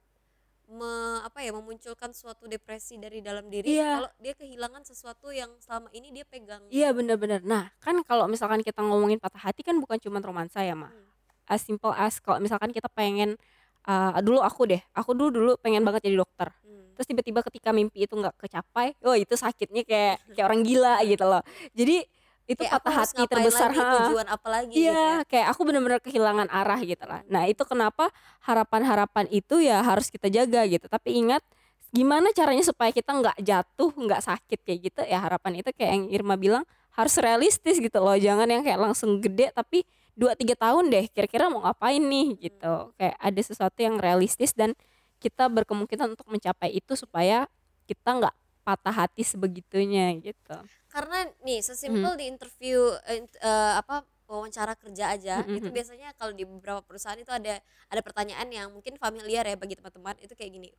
me, 0.67 0.91
apa 1.23 1.39
ya 1.41 1.53
memunculkan 1.53 2.11
suatu 2.11 2.45
depresi 2.47 2.97
dari 2.97 3.21
dalam 3.21 3.47
diri 3.47 3.71
Iya. 3.71 3.91
kalau 3.95 4.11
dia 4.19 4.35
kehilangan 4.35 4.83
sesuatu 4.83 5.31
yang 5.31 5.53
selama 5.61 5.87
ini 5.93 6.11
dia 6.11 6.25
pegang 6.25 6.67
Iya 6.69 6.91
benar-benar. 6.91 7.45
Nah 7.45 7.71
kan 7.79 8.03
kalau 8.03 8.27
misalkan 8.27 8.61
kita 8.61 8.81
ngomongin 8.81 9.17
patah 9.17 9.39
hati 9.45 9.63
kan 9.63 9.77
bukan 9.77 9.95
cuma 9.97 10.19
romansa 10.19 10.59
ya 10.61 10.75
mah. 10.75 10.91
Hmm. 10.91 11.06
As 11.47 11.63
simple 11.63 11.95
as 11.95 12.19
kalau 12.19 12.43
misalkan 12.43 12.71
kita 12.75 12.91
pengen 12.91 13.39
uh, 13.87 14.19
dulu 14.21 14.43
aku 14.43 14.67
deh, 14.67 14.83
aku 14.93 15.15
dulu 15.15 15.31
dulu 15.31 15.53
pengen 15.63 15.87
banget 15.87 16.11
jadi 16.11 16.21
dokter. 16.21 16.51
Hmm. 16.67 16.93
Terus 16.99 17.07
tiba-tiba 17.07 17.41
ketika 17.47 17.71
mimpi 17.71 18.05
itu 18.05 18.15
nggak 18.15 18.35
kecapai, 18.37 18.99
oh 19.07 19.15
itu 19.15 19.35
sakitnya 19.39 19.87
kayak 19.87 20.17
kayak 20.35 20.47
orang 20.47 20.61
gila 20.67 21.01
gitu 21.07 21.25
loh. 21.25 21.43
Jadi 21.73 22.05
itu 22.47 22.63
Kayak 22.63 22.79
patah 22.79 22.95
hati 23.03 23.23
terbesar 23.27 23.71
lagi, 23.75 23.83
ha. 23.83 23.91
tujuan 24.07 24.27
apa 24.31 24.47
lagi 24.47 24.71
gitu 24.71 24.87
Iya, 24.87 24.95
ya 24.95 25.13
kayak 25.27 25.47
aku 25.51 25.61
benar-benar 25.67 25.99
kehilangan 25.99 26.47
arah 26.47 26.79
gitu 26.79 27.03
lah. 27.03 27.21
Nah, 27.27 27.43
itu 27.51 27.59
kenapa 27.67 28.15
harapan-harapan 28.47 29.27
itu 29.35 29.59
ya 29.59 29.83
harus 29.83 30.07
kita 30.15 30.31
jaga 30.31 30.63
gitu. 30.71 30.87
Tapi 30.87 31.27
ingat 31.27 31.43
gimana 31.91 32.31
caranya 32.31 32.63
supaya 32.63 32.95
kita 32.95 33.19
nggak 33.19 33.43
jatuh, 33.43 33.91
nggak 33.99 34.23
sakit 34.23 34.63
kayak 34.63 34.79
gitu 34.79 35.01
ya 35.11 35.19
harapan 35.19 35.59
itu 35.59 35.75
kayak 35.75 35.91
yang 35.91 36.07
Irma 36.15 36.39
bilang 36.39 36.63
harus 36.95 37.19
realistis 37.19 37.83
gitu 37.83 37.99
loh. 37.99 38.15
Jangan 38.15 38.47
yang 38.47 38.63
kayak 38.63 38.79
langsung 38.79 39.19
gede 39.19 39.51
tapi 39.51 39.83
2 40.17 40.33
3 40.35 40.57
tahun 40.57 40.89
deh 40.89 41.07
kira-kira 41.13 41.53
mau 41.53 41.61
ngapain 41.65 42.01
nih 42.01 42.29
gitu. 42.41 42.75
Kayak 42.97 43.17
ada 43.21 43.41
sesuatu 43.45 43.79
yang 43.85 43.97
realistis 44.01 44.57
dan 44.57 44.73
kita 45.21 45.49
berkemungkinan 45.49 46.17
untuk 46.17 46.29
mencapai 46.29 46.73
itu 46.73 46.93
supaya 46.97 47.49
kita 47.87 48.19
nggak 48.19 48.35
patah 48.67 48.95
hati 49.07 49.23
sebegitunya 49.23 50.11
gitu. 50.19 50.57
karena 50.91 51.29
nih 51.45 51.61
sesimpel 51.61 52.17
di 52.17 52.25
interview 52.27 52.81
int- 53.13 53.37
eh, 53.39 53.73
apa 53.77 54.03
wawancara 54.27 54.75
kerja 54.75 55.15
aja 55.15 55.35
Mm, 55.45 55.47
mm, 55.47 55.57
itu 55.63 55.69
mm. 55.71 55.75
biasanya 55.77 56.09
kalau 56.19 56.33
di 56.35 56.43
beberapa 56.43 56.81
perusahaan 56.83 57.19
itu 57.21 57.31
ada 57.31 57.63
ada 57.87 58.01
pertanyaan 58.03 58.49
yang 58.51 58.69
mungkin 58.75 58.99
familiar 58.99 59.47
ya 59.47 59.55
bagi 59.55 59.79
teman-teman 59.79 60.19
itu 60.19 60.35
kayak 60.35 60.51
gini 60.51 60.71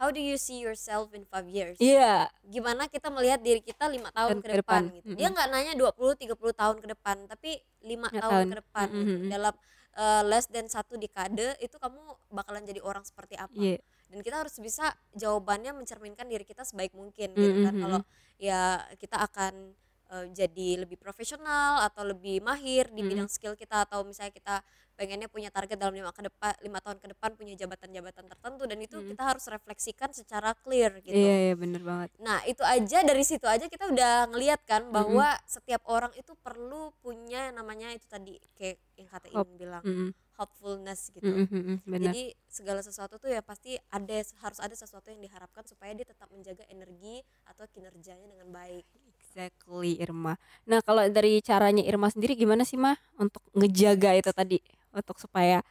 how 0.00 0.08
do 0.08 0.16
you 0.16 0.40
see 0.40 0.56
yourself 0.58 1.12
in 1.12 1.28
five 1.28 1.44
years 1.44 1.76
Iya, 1.76 2.32
gimana 2.42 2.88
kita 2.88 3.12
melihat 3.12 3.44
diri 3.44 3.60
kita 3.60 3.84
lima 3.86 4.08
tahun 4.10 4.40
ke 4.40 4.48
ke 4.48 4.56
depan, 4.64 4.88
depan. 4.88 4.96
gitu. 4.96 5.08
Dia 5.12 5.28
Mm-mm. 5.28 5.34
nggak 5.36 5.48
nanya 5.52 5.72
20 5.76 6.16
30 6.16 6.56
tahun 6.56 6.76
ke 6.80 6.86
depan, 6.96 7.16
tapi 7.28 7.50
lima 7.84 8.08
tahun, 8.08 8.20
tahun. 8.24 8.44
ke 8.48 8.56
depan 8.64 8.86
gitu. 8.88 9.12
Mm-mm. 9.20 9.28
Dalam 9.28 9.54
eh, 9.92 10.22
less 10.24 10.46
than 10.48 10.66
satu 10.66 10.96
dekade 10.96 11.52
itu 11.60 11.76
kamu 11.76 12.00
bakalan 12.32 12.64
jadi 12.64 12.80
orang 12.80 13.04
seperti 13.04 13.36
apa? 13.36 13.52
iya. 13.54 13.76
dan 14.10 14.26
kita 14.26 14.42
harus 14.42 14.58
bisa 14.58 14.90
jawabannya 15.14 15.70
mencerminkan 15.70 16.26
diri 16.26 16.42
kita 16.42 16.66
sebaik 16.66 16.90
mungkin 16.98 17.30
gitu 17.30 17.62
kan 17.62 17.74
Mhm 17.78 17.82
kalau 17.84 18.00
mhm. 18.02 18.08
ya 18.42 18.60
kita 18.98 19.22
akan 19.22 19.76
eh, 20.10 20.26
jadi 20.34 20.68
lebih 20.86 20.98
profesional 21.00 21.82
atau 21.86 22.02
lebih 22.06 22.42
mahir 22.42 22.90
di 22.90 23.02
Mhm. 23.02 23.08
bidang 23.10 23.28
skill 23.30 23.54
kita 23.54 23.86
atau 23.86 24.02
misalnya 24.02 24.32
kita 24.34 24.54
pengennya 24.98 25.28
punya 25.32 25.48
target 25.48 25.78
dalam 25.80 25.94
lima 25.96 26.12
ke 26.12 26.22
depan 26.28 26.52
lima 26.60 26.78
tahun 26.84 26.98
ke 27.00 27.06
depan 27.16 27.30
punya 27.38 27.54
jabatan-jabatan 27.56 28.24
tertentu 28.28 28.62
dan 28.68 28.78
itu 28.82 28.96
Mhm. 29.00 29.08
kita 29.14 29.22
harus 29.30 29.44
refleksikan 29.48 30.10
secara 30.12 30.52
clear 30.60 30.92
Iya 31.06 31.34
gitu 31.40 31.40
iya 31.46 31.54
bener 31.62 31.82
banget. 31.88 32.10
Nah, 32.20 32.44
itu 32.44 32.60
aja 32.60 33.00
dari 33.00 33.24
situ 33.24 33.48
aja 33.48 33.64
kita 33.64 33.88
udah 33.88 34.28
ngelihat 34.28 34.60
kan 34.68 34.92
bahwa 34.92 35.40
setiap 35.48 35.80
orang 35.88 36.12
itu 36.20 36.36
perlu 36.36 36.92
punya 37.00 37.48
namanya 37.48 37.96
itu 37.96 38.04
tadi 38.04 38.36
kayak 38.58 38.76
yang 39.00 39.08
kata 39.08 39.26
Hop. 39.32 39.46
Iin 39.48 39.56
bilang 39.56 39.84
Mhm. 39.84 40.12
hopefulness 40.36 41.08
gitu. 41.16 41.24
Mhm 41.26 41.48
mhm, 41.48 41.76
bener. 41.88 42.12
Jadi 42.12 42.22
segala 42.48 42.80
sesuatu 42.84 43.16
tuh 43.16 43.32
ya 43.32 43.40
pasti 43.40 43.76
ada 43.88 44.16
harus 44.44 44.60
ada 44.60 44.74
sesuatu 44.76 45.08
yang 45.08 45.20
diharapkan 45.24 45.64
supaya 45.64 45.92
dia 45.96 46.04
tetap 46.04 46.28
menjaga 46.32 46.64
energi 46.68 47.24
atau 47.48 47.64
kinerjanya 47.72 48.28
dengan 48.28 48.48
baik. 48.52 48.84
Exactly 49.30 49.94
Irma. 50.02 50.34
Nah 50.66 50.82
kalau 50.82 51.06
dari 51.06 51.38
caranya 51.38 51.86
Irma 51.86 52.10
sendiri 52.10 52.34
gimana 52.34 52.66
sih 52.66 52.74
mah 52.74 52.98
untuk 53.14 53.38
ngejaga 53.54 54.18
itu 54.18 54.30
tadi 54.34 54.58
untuk 54.90 55.22
supaya 55.22 55.62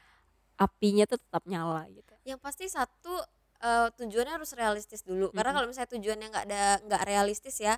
apinya 0.55 1.03
tuh 1.03 1.19
tetap 1.19 1.43
nyala 1.43 1.83
gitu. 1.91 2.15
Yang 2.23 2.39
pasti 2.39 2.65
satu 2.71 3.19
eh, 3.59 3.91
tujuannya 3.99 4.39
harus 4.39 4.55
realistis 4.55 5.03
dulu. 5.03 5.35
Karena 5.35 5.51
Mhm. 5.51 5.55
kalau 5.59 5.67
misalnya 5.67 5.91
tujuannya 5.91 6.27
nggak 6.31 6.45
ada 6.47 6.63
nggak 6.87 7.03
realistis 7.03 7.59
ya, 7.59 7.75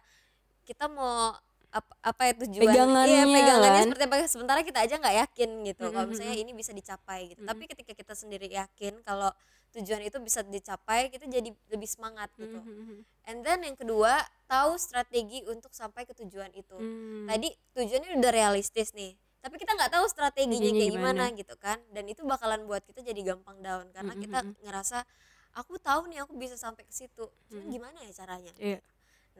kita 0.69 0.85
mau 0.85 1.33
apa, 1.71 1.91
apa 2.03 2.21
ya 2.27 2.33
tujuan 2.37 2.67
Pegangannya 2.67 3.07
iya 3.07 3.23
pegangannya 3.31 3.71
kan. 3.73 3.85
seperti 3.87 4.03
apa 4.05 4.15
sementara 4.27 4.59
kita 4.59 4.79
aja 4.83 4.95
nggak 4.99 5.15
yakin 5.23 5.49
gitu 5.65 5.83
Mhm 5.87 5.93
kalau 5.93 6.07
misalnya 6.07 6.35
ini 6.35 6.51
bisa 6.51 6.71
dicapai 6.71 7.31
gitu 7.31 7.41
Mhm. 7.41 7.47
tapi 7.47 7.63
ketika 7.65 7.91
kita 7.95 8.13
sendiri 8.13 8.47
yakin 8.47 8.99
kalau 9.01 9.31
tujuan 9.71 10.03
itu 10.03 10.19
bisa 10.19 10.43
dicapai 10.43 11.07
kita 11.07 11.25
jadi 11.25 11.47
lebih 11.47 11.87
semangat 11.87 12.27
gitu 12.35 12.59
Mhm 12.59 12.75
mhm. 12.75 12.97
and 13.23 13.37
then 13.41 13.63
yang 13.63 13.73
kedua 13.73 14.19
tahu 14.45 14.75
strategi 14.75 15.47
untuk 15.47 15.71
sampai 15.71 16.03
ke 16.03 16.11
tujuan 16.13 16.51
itu 16.51 16.75
Hmm. 16.75 17.25
tadi 17.25 17.49
tujuannya 17.71 18.19
udah 18.19 18.31
realistis 18.31 18.91
nih 18.91 19.15
tapi 19.39 19.55
kita 19.55 19.71
nggak 19.71 19.89
tahu 19.89 20.05
strateginya 20.05 20.69
kayak 20.69 20.91
gimana 20.91 21.23
gimana. 21.25 21.39
gitu 21.39 21.55
kan 21.55 21.79
dan 21.89 22.03
itu 22.05 22.21
bakalan 22.21 22.67
buat 22.67 22.83
kita 22.83 22.99
jadi 23.01 23.33
gampang 23.33 23.57
down 23.59 23.87
karena 23.89 24.11
Mhm 24.11 24.21
kita 24.21 24.39
ngerasa 24.61 25.07
aku 25.53 25.79
tahu 25.79 26.07
nih 26.07 26.19
aku 26.19 26.35
bisa 26.35 26.55
sampai 26.55 26.83
ke 26.83 26.91
situ 26.91 27.31
cuman 27.47 27.63
Mhm. 27.63 27.71
gimana 27.71 27.97
ya 28.03 28.11
caranya 28.13 28.51
Iya. 28.57 28.79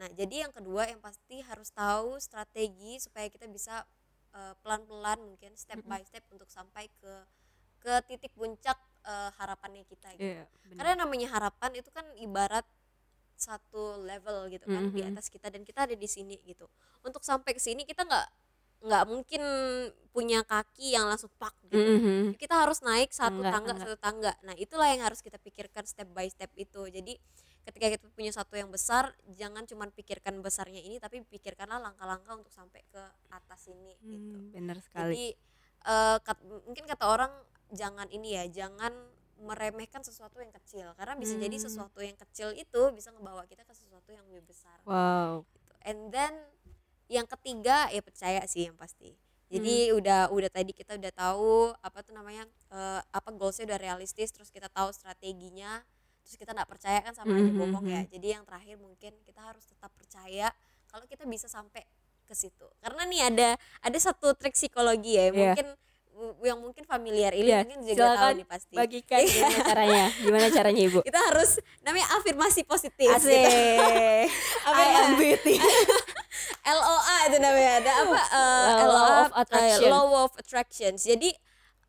Nah, 0.02 0.10
jadi 0.18 0.48
yang 0.48 0.52
kedua 0.52 0.90
yang 0.90 0.98
pasti 0.98 1.38
harus 1.46 1.70
tahu 1.70 2.18
strategi 2.18 2.98
supaya 2.98 3.30
kita 3.30 3.46
bisa 3.46 3.86
eh, 4.32 4.54
pelan-pelan 4.64 5.20
mungkin 5.22 5.52
step 5.54 5.78
Mhm. 5.78 5.88
by 5.92 6.02
step 6.08 6.24
untuk 6.32 6.48
sampai 6.50 6.88
ke 6.98 7.12
ke 7.78 7.92
titik 8.10 8.32
puncak 8.34 8.74
eh, 9.04 9.30
harapannya 9.38 9.84
kita 9.86 10.10
gitu. 10.18 10.24
Iya, 10.24 10.46
bener. 10.64 10.74
Karena 10.78 10.92
namanya 11.06 11.28
harapan 11.36 11.70
itu 11.78 11.90
kan 11.94 12.06
ibarat 12.18 12.64
satu 13.36 13.98
level 14.00 14.46
gitu 14.48 14.64
kan 14.66 14.88
di 14.94 15.02
Mhm. 15.02 15.12
atas 15.12 15.26
kita 15.28 15.50
dan 15.50 15.62
kita 15.66 15.84
ada 15.84 15.94
di 15.98 16.08
sini 16.08 16.38
gitu. 16.46 16.64
Untuk 17.02 17.20
sampai 17.26 17.52
ke 17.52 17.60
sini 17.60 17.82
kita 17.84 18.06
nggak 18.06 18.26
nggak 18.82 19.04
mungkin 19.06 19.42
punya 20.10 20.42
kaki 20.42 20.94
yang 20.94 21.06
langsung 21.10 21.30
pak 21.38 21.54
gitu. 21.66 21.78
Mhm. 21.78 22.34
Kita 22.38 22.62
harus 22.66 22.80
naik 22.82 23.10
satu 23.14 23.42
Tangga, 23.42 23.52
tangga 23.52 23.72
tangga. 23.74 23.82
satu 23.84 23.96
tangga. 24.00 24.32
Nah, 24.46 24.54
itulah 24.58 24.88
yang 24.90 25.02
harus 25.06 25.20
kita 25.22 25.38
pikirkan 25.38 25.84
step 25.86 26.08
by 26.14 26.26
step 26.26 26.50
itu. 26.56 26.82
Jadi 26.90 27.14
ketika 27.62 27.86
kita 27.94 28.06
punya 28.10 28.32
satu 28.34 28.58
yang 28.58 28.70
besar, 28.70 29.14
jangan 29.30 29.62
cuma 29.66 29.86
pikirkan 29.90 30.42
besarnya 30.42 30.82
ini 30.82 30.98
tapi 30.98 31.22
pikirkanlah 31.22 31.78
langkah-langkah 31.78 32.34
untuk 32.38 32.50
sampai 32.50 32.82
ke 32.90 33.02
atas 33.30 33.70
ini 33.70 33.94
gitu. 34.02 34.38
Hmm, 34.38 34.50
bener 34.50 34.78
sekali. 34.82 35.02
Jadi 35.02 35.24
eh, 35.82 36.18
kat- 36.22 36.44
mungkin 36.66 36.84
kata 36.86 37.04
orang 37.06 37.32
jangan 37.74 38.06
ini 38.10 38.38
ya, 38.38 38.44
jangan 38.50 38.92
meremehkan 39.42 40.06
sesuatu 40.06 40.38
yang 40.38 40.54
kecil 40.54 40.94
karena 40.94 41.18
bisa 41.18 41.34
jadi 41.34 41.50
Hmm. 41.58 41.66
sesuatu 41.66 41.98
yang 41.98 42.14
kecil 42.14 42.54
itu 42.54 42.82
bisa 42.94 43.10
ngebawa 43.10 43.42
kita 43.50 43.66
ke 43.66 43.74
sesuatu 43.74 44.14
yang 44.14 44.22
lebih 44.30 44.54
besar 44.54 44.78
Wow. 44.86 45.42
gitu. 45.50 45.72
And 45.82 46.14
then 46.14 46.30
yang 47.10 47.26
ketiga 47.26 47.90
ya 47.90 47.98
percaya 48.00 48.46
sih 48.46 48.70
yang 48.70 48.78
pasti. 48.78 49.18
Jadi 49.52 49.92
udah 49.92 50.32
udah 50.32 50.48
tadi 50.48 50.72
kita 50.72 50.96
udah 50.96 51.12
tahu 51.12 51.74
apa 51.76 51.98
tuh 52.00 52.14
namanya 52.16 52.46
eh, 52.72 53.00
apa 53.04 53.28
goalsnya 53.34 53.68
udah 53.74 53.80
realistis, 53.82 54.32
terus 54.32 54.48
kita 54.48 54.70
tahu 54.72 54.94
strateginya, 54.96 55.82
terus 56.22 56.36
kita 56.36 56.50
nggak 56.50 56.66
percaya 56.66 56.98
kan 57.00 57.12
sama 57.12 57.34
Mhm, 57.34 57.54
bohong 57.54 57.86
ya. 57.86 58.00
mhm. 58.00 58.10
Jadi 58.10 58.26
yang 58.30 58.42
terakhir 58.42 58.76
mungkin 58.76 59.12
kita 59.22 59.40
harus 59.42 59.64
tetap 59.64 59.90
percaya 59.92 60.48
kalau 60.86 61.04
kita 61.04 61.24
bisa 61.24 61.46
sampai 61.46 61.82
ke 62.22 62.32
situ. 62.32 62.64
Karena 62.78 63.02
nih 63.04 63.20
ada 63.26 63.48
ada 63.80 63.98
satu 63.98 64.32
trik 64.32 64.52
psikologi 64.52 65.14
ya, 65.14 65.28
Iya. 65.28 65.32
mungkin 65.34 65.66
yang 66.44 66.60
mungkin 66.60 66.84
familiar 66.84 67.32
ini 67.32 67.48
Iya, 67.48 67.64
mungkin 67.64 67.80
juga 67.82 67.98
tahu 67.98 68.14
silakan 68.14 68.32
nih 68.36 68.46
pasti. 68.46 68.74
Bagikan 68.74 69.20
gimana 69.24 69.58
caranya? 69.72 70.04
Gimana 70.14 70.46
caranya 70.48 70.82
Ibu? 70.84 70.98
Kita 71.02 71.20
harus 71.24 71.50
namanya 71.80 72.06
afirmasi 72.14 72.60
positif. 72.62 73.08
gitu. 73.08 73.16
Asik. 73.18 74.28
Apa 74.68 74.78
I 74.78 74.88
am 75.00 75.10
beauty. 75.16 75.56
LOA 76.62 77.16
itu 77.26 77.36
namanya 77.38 77.72
ada 77.80 77.92
apa 77.98 78.18
eh, 78.22 78.66
Law 78.78 78.86
LOA 78.86 79.10
of 79.20 79.32
Attraction. 79.34 79.82
eh, 79.82 79.90
Law 79.90 80.08
of 80.20 80.32
Attraction 80.36 80.92
jadi 80.94 81.30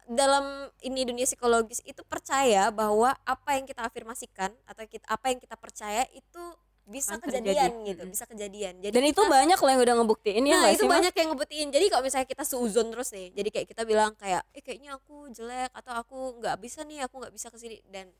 dalam 0.06 0.46
ini 0.80 1.04
dunia 1.04 1.24
psikologis 1.24 1.80
itu 1.82 2.04
percaya 2.04 2.68
bahwa 2.70 3.16
apa 3.20 3.50
yang 3.54 3.64
kita 3.64 3.82
afirmasikan 3.82 4.52
atau 4.64 4.84
kita 4.84 5.06
apa 5.06 5.26
yang 5.28 5.38
kita 5.38 5.56
percaya 5.56 6.04
itu 6.10 6.44
bisa 6.84 7.16
Akan 7.16 7.24
kejadian 7.26 7.72
terjadi. 7.74 7.88
gitu 7.88 8.02
bisa 8.06 8.24
kejadian 8.26 8.74
jadi 8.78 8.92
Dan 8.92 9.06
itu 9.06 9.16
kita- 9.18 9.32
banyak 9.32 9.56
loh 9.56 9.72
yang 9.72 9.82
udah 9.82 9.96
ngebuktiin 9.98 10.44
ya 10.44 10.58
nah 10.58 10.68
itu 10.68 10.78
sih, 10.78 10.86
Mas? 10.86 10.94
banyak 10.94 11.14
yang 11.14 11.28
ngebuktiin 11.30 11.68
jadi 11.70 11.86
kalau 11.88 12.04
misalnya 12.04 12.28
kita 12.28 12.44
seuzon 12.44 12.92
terus 12.92 13.10
nih 13.10 13.32
jadi 13.32 13.50
kayak 13.50 13.68
kita 13.72 13.84
bilang 13.84 14.12
kayak 14.14 14.44
eh 14.52 14.60
kayaknya 14.60 14.92
aku 14.94 15.32
jelek 15.32 15.72
atau 15.72 15.94
aku 15.96 16.18
nggak 16.38 16.60
bisa 16.60 16.84
nih 16.84 17.00
aku 17.02 17.16
nggak 17.18 17.32
bisa 17.32 17.48
ke 17.48 17.56
sini 17.56 17.80
dan 17.88 18.12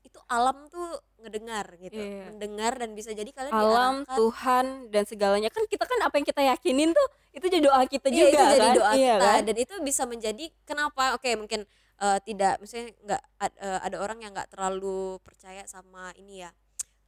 itu 0.00 0.16
alam 0.26 0.64
tuh 0.66 0.88
ngedengar 1.18 1.76
gitu 1.76 1.94
Iya. 1.94 2.24
mendengar 2.26 2.72
dan 2.74 2.92
bisa 2.92 3.10
jadi 3.10 3.28
kalian 3.28 3.52
Alam, 3.52 3.64
diarahkan 4.00 4.16
Tuhan 4.16 4.66
dan 4.88 5.02
segalanya 5.04 5.48
kan 5.48 5.64
kita 5.64 5.84
kan 5.84 6.00
apa 6.00 6.14
yang 6.14 6.26
kita 6.26 6.42
yakinin 6.42 6.90
tuh 6.90 7.06
itu 7.30 7.46
jadi 7.46 7.62
doa 7.62 7.84
kita 7.84 8.08
Iya, 8.08 8.16
juga 8.18 8.28
itu 8.32 8.44
jadi 8.50 8.66
kan? 8.66 8.74
doa 8.74 8.92
iya 8.92 9.14
kita 9.14 9.28
kan? 9.28 9.40
dan 9.44 9.56
itu 9.56 9.74
bisa 9.80 10.02
menjadi 10.04 10.44
kenapa 10.64 11.14
oke 11.14 11.28
mungkin 11.36 11.60
eh, 11.98 12.18
tidak 12.22 12.58
misalnya 12.58 12.96
nggak 12.98 13.22
eh, 13.58 13.80
ada 13.82 13.96
orang 13.98 14.18
yang 14.18 14.32
nggak 14.32 14.48
terlalu 14.48 15.00
percaya 15.20 15.62
sama 15.64 16.10
ini 16.14 16.42
ya 16.42 16.50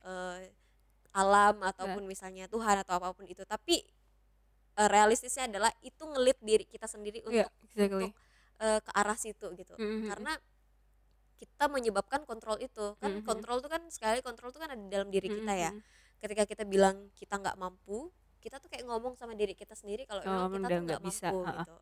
eh, 0.02 0.52
alam 1.12 1.60
ataupun 1.60 2.04
misalnya 2.04 2.44
Tuhan 2.46 2.76
atau 2.78 2.92
apa 2.94 3.12
pun 3.12 3.24
itu 3.24 3.40
tapi 3.42 3.80
eh, 4.74 4.88
realistisnya 4.88 5.48
adalah 5.48 5.72
itu 5.80 6.00
ngelit 6.02 6.36
diri 6.40 6.64
kita 6.64 6.84
sendiri 6.84 7.20
untuk 7.22 7.40
Iya, 7.40 7.48
exactly. 7.66 8.08
eh, 8.58 8.80
ke 8.80 8.90
arah 8.92 9.16
situ 9.16 9.48
gitu 9.54 9.74
Mhm. 9.74 10.08
karena 10.08 10.32
kita 11.42 11.66
menyebabkan 11.66 12.22
kontrol 12.22 12.54
itu 12.56 12.94
kan 13.02 13.18
Mhm. 13.18 13.26
kontrol 13.26 13.58
itu 13.58 13.66
kan 13.66 13.82
sekali 13.90 14.22
kontrol 14.22 14.54
itu 14.54 14.62
kan 14.62 14.70
ada 14.70 14.78
di 14.78 14.86
dalam 14.86 15.10
diri 15.10 15.26
kita 15.26 15.52
ya 15.52 15.70
Mhm. 15.74 15.82
ketika 16.22 16.42
kita 16.46 16.62
bilang 16.62 17.10
kita 17.18 17.34
nggak 17.34 17.58
mampu 17.58 18.14
kita 18.38 18.62
tuh 18.62 18.70
kayak 18.70 18.86
ngomong 18.86 19.18
sama 19.18 19.34
diri 19.34 19.54
kita 19.54 19.74
sendiri 19.74 20.06
kalau 20.06 20.22
Oh, 20.22 20.46
kita 20.48 20.66
tuh 20.70 20.82
nggak 20.86 21.02
bisa, 21.02 21.26
mampu 21.30 21.38
ha-ha. 21.42 21.58
gitu 21.58 21.76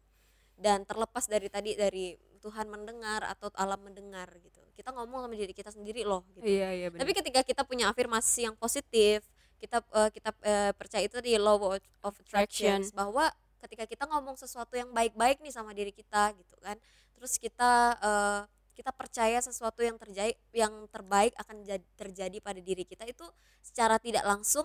dan 0.56 0.78
terlepas 0.84 1.24
dari 1.24 1.48
tadi 1.48 1.70
dari 1.72 2.06
Tuhan 2.40 2.68
mendengar 2.68 3.20
atau 3.26 3.52
alam 3.54 3.80
mendengar 3.80 4.32
gitu 4.40 4.64
kita 4.72 4.92
ngomong 4.92 5.28
sama 5.28 5.36
diri 5.36 5.52
kita 5.52 5.68
sendiri 5.68 6.04
loh 6.04 6.24
gitu 6.32 6.44
Iya, 6.46 6.68
iya 6.72 6.86
benar. 6.88 7.04
tapi 7.04 7.12
ketika 7.12 7.40
kita 7.44 7.62
punya 7.68 7.88
afirmasi 7.88 8.48
yang 8.48 8.56
positif 8.56 9.28
kita 9.60 9.84
eh, 9.84 10.08
kita 10.10 10.30
eh, 10.40 10.72
percaya 10.72 11.04
itu 11.04 11.20
di 11.20 11.36
law 11.36 11.60
of, 12.00 12.14
attraction 12.16 12.80
bahwa 12.92 13.28
ketika 13.60 13.84
kita 13.84 14.08
ngomong 14.08 14.40
sesuatu 14.40 14.72
yang 14.72 14.88
baik-baik 14.90 15.40
nih 15.40 15.52
sama 15.52 15.72
diri 15.72 15.92
kita 15.92 16.32
gitu 16.32 16.56
kan 16.58 16.80
terus 17.12 17.36
kita 17.36 17.72
eh, 18.00 18.40
kita 18.80 18.96
percaya 18.96 19.36
sesuatu 19.44 19.84
yang 19.84 20.00
terjadi 20.00 20.32
yang 20.56 20.88
terbaik 20.88 21.36
akan 21.36 21.60
jadi, 21.68 21.84
terjadi 22.00 22.40
pada 22.40 22.64
diri 22.64 22.88
kita 22.88 23.04
itu 23.04 23.28
secara 23.60 24.00
tidak 24.00 24.24
langsung 24.24 24.64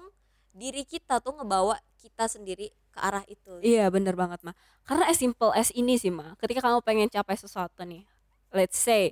diri 0.55 0.87
kita 0.87 1.19
tuh 1.19 1.35
ngebawa 1.35 1.75
kita 1.99 2.31
sendiri 2.31 2.71
ke 2.95 2.99
arah 3.03 3.27
itu 3.27 3.59
Iya 3.59 3.91
bener 3.91 4.15
banget 4.15 4.39
mah. 4.47 4.55
Karena 4.87 5.11
as 5.11 5.19
simple 5.19 5.51
as 5.51 5.67
ini 5.75 5.99
sih 5.99 6.15
mah. 6.15 6.39
Ketika 6.39 6.63
kamu 6.63 6.79
pengen 6.79 7.11
capai 7.11 7.35
sesuatu 7.35 7.83
nih, 7.83 8.07
let's 8.55 8.79
say 8.79 9.11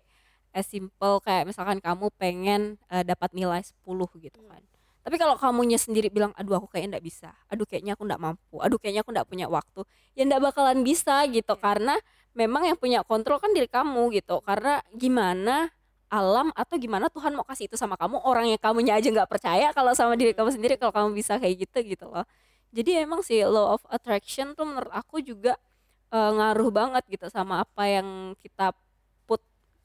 as 0.55 0.63
simple 0.71 1.19
kayak 1.19 1.43
misalkan 1.43 1.83
kamu 1.83 2.07
pengen 2.15 2.79
eh, 2.87 3.03
dapat 3.03 3.35
nilai 3.35 3.59
10 3.59 4.07
gitu 4.23 4.39
Hmm. 4.39 4.55
kan. 4.55 4.63
Tapi 5.03 5.19
kalau 5.19 5.35
kamunya 5.35 5.75
sendiri 5.75 6.07
bilang, 6.07 6.31
aduh 6.39 6.63
aku 6.63 6.71
kayaknya 6.71 6.95
ndak 6.95 7.03
bisa, 7.03 7.35
aduh 7.51 7.67
kayaknya 7.67 7.99
aku 7.99 8.07
ndak 8.07 8.23
mampu, 8.23 8.63
aduh 8.63 8.79
kayaknya 8.79 9.03
aku 9.03 9.11
ndak 9.11 9.27
punya 9.27 9.51
waktu, 9.51 9.83
ya 10.15 10.23
ndak 10.23 10.39
bakalan 10.39 10.79
bisa 10.79 11.27
gitu. 11.27 11.59
Iya. 11.59 11.59
Karena 11.59 11.95
memang 12.33 12.65
yang 12.69 12.77
punya 12.77 13.01
kontrol 13.05 13.37
kan 13.41 13.53
diri 13.53 13.69
kamu 13.69 14.13
gitu. 14.17 14.41
Karena 14.45 14.81
gimana 14.93 15.69
alam 16.13 16.53
atau 16.53 16.75
gimana 16.77 17.09
Tuhan 17.09 17.33
mau 17.33 17.45
kasih 17.45 17.69
itu 17.69 17.77
sama 17.79 17.97
kamu? 17.97 18.21
Orang 18.21 18.45
yang 18.49 18.61
kamunya 18.61 18.93
aja 18.97 19.09
nggak 19.09 19.29
percaya 19.29 19.73
kalau 19.73 19.93
sama 19.97 20.13
diri 20.19 20.33
kamu 20.37 20.49
sendiri 20.53 20.75
kalau 20.77 20.93
kamu 20.93 21.09
bisa 21.17 21.37
kayak 21.41 21.65
gitu 21.65 21.77
gitu 21.97 22.05
loh. 22.09 22.25
Jadi 22.73 23.01
emang 23.05 23.21
sih 23.25 23.41
law 23.45 23.77
of 23.77 23.81
attraction 23.89 24.57
tuh 24.57 24.65
menurut 24.65 24.89
aku 24.93 25.21
juga 25.21 25.57
eh, 26.13 26.31
ngaruh 26.37 26.69
banget 26.73 27.03
gitu 27.09 27.27
sama 27.29 27.65
apa 27.65 27.83
yang 27.89 28.33
kita 28.41 28.73
put 29.29 29.41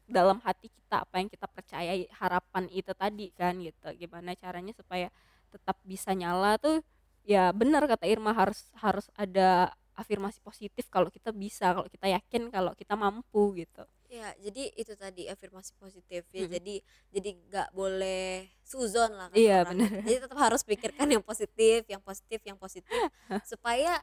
dalam 0.09 0.41
hati 0.45 0.73
kita 0.73 1.05
apa 1.05 1.15
yang 1.21 1.29
kita 1.29 1.47
percayai 1.49 2.09
harapan 2.17 2.65
itu 2.73 2.93
tadi 2.97 3.29
kan 3.37 3.57
gitu. 3.61 3.89
Gimana 3.97 4.33
caranya 4.37 4.73
supaya 4.77 5.09
tetap 5.53 5.77
bisa 5.85 6.13
nyala 6.13 6.61
tuh 6.61 6.85
ya 7.29 7.53
benar 7.53 7.85
kata 7.85 8.09
Irma 8.09 8.33
harus 8.33 8.69
harus 8.81 9.09
ada 9.17 9.73
afirmasi 9.99 10.39
positif 10.39 10.87
kalau 10.87 11.11
kita 11.11 11.35
bisa 11.35 11.75
kalau 11.75 11.91
kita 11.91 12.07
yakin 12.07 12.55
kalau 12.55 12.71
kita 12.79 12.95
mampu 12.95 13.59
gitu. 13.59 13.83
Ya 14.09 14.31
jadi 14.41 14.71
itu 14.73 14.95
tadi 14.95 15.27
afirmasi 15.27 15.75
positif 15.77 16.23
ya. 16.31 16.47
Mm-mm. 16.47 16.55
jadi 16.55 16.75
jadi 17.13 17.31
nggak 17.51 17.69
boleh 17.75 18.47
suzon 18.63 19.11
lah 19.13 19.29
Iya, 19.35 19.67
benar. 19.67 19.91
jadi 20.07 20.19
tetap 20.25 20.39
harus 20.39 20.63
pikirkan 20.63 21.11
yang 21.11 21.21
positif 21.21 21.83
yang 21.85 22.01
positif 22.01 22.41
yang 22.47 22.57
positif. 22.57 22.89
Supaya 23.51 24.01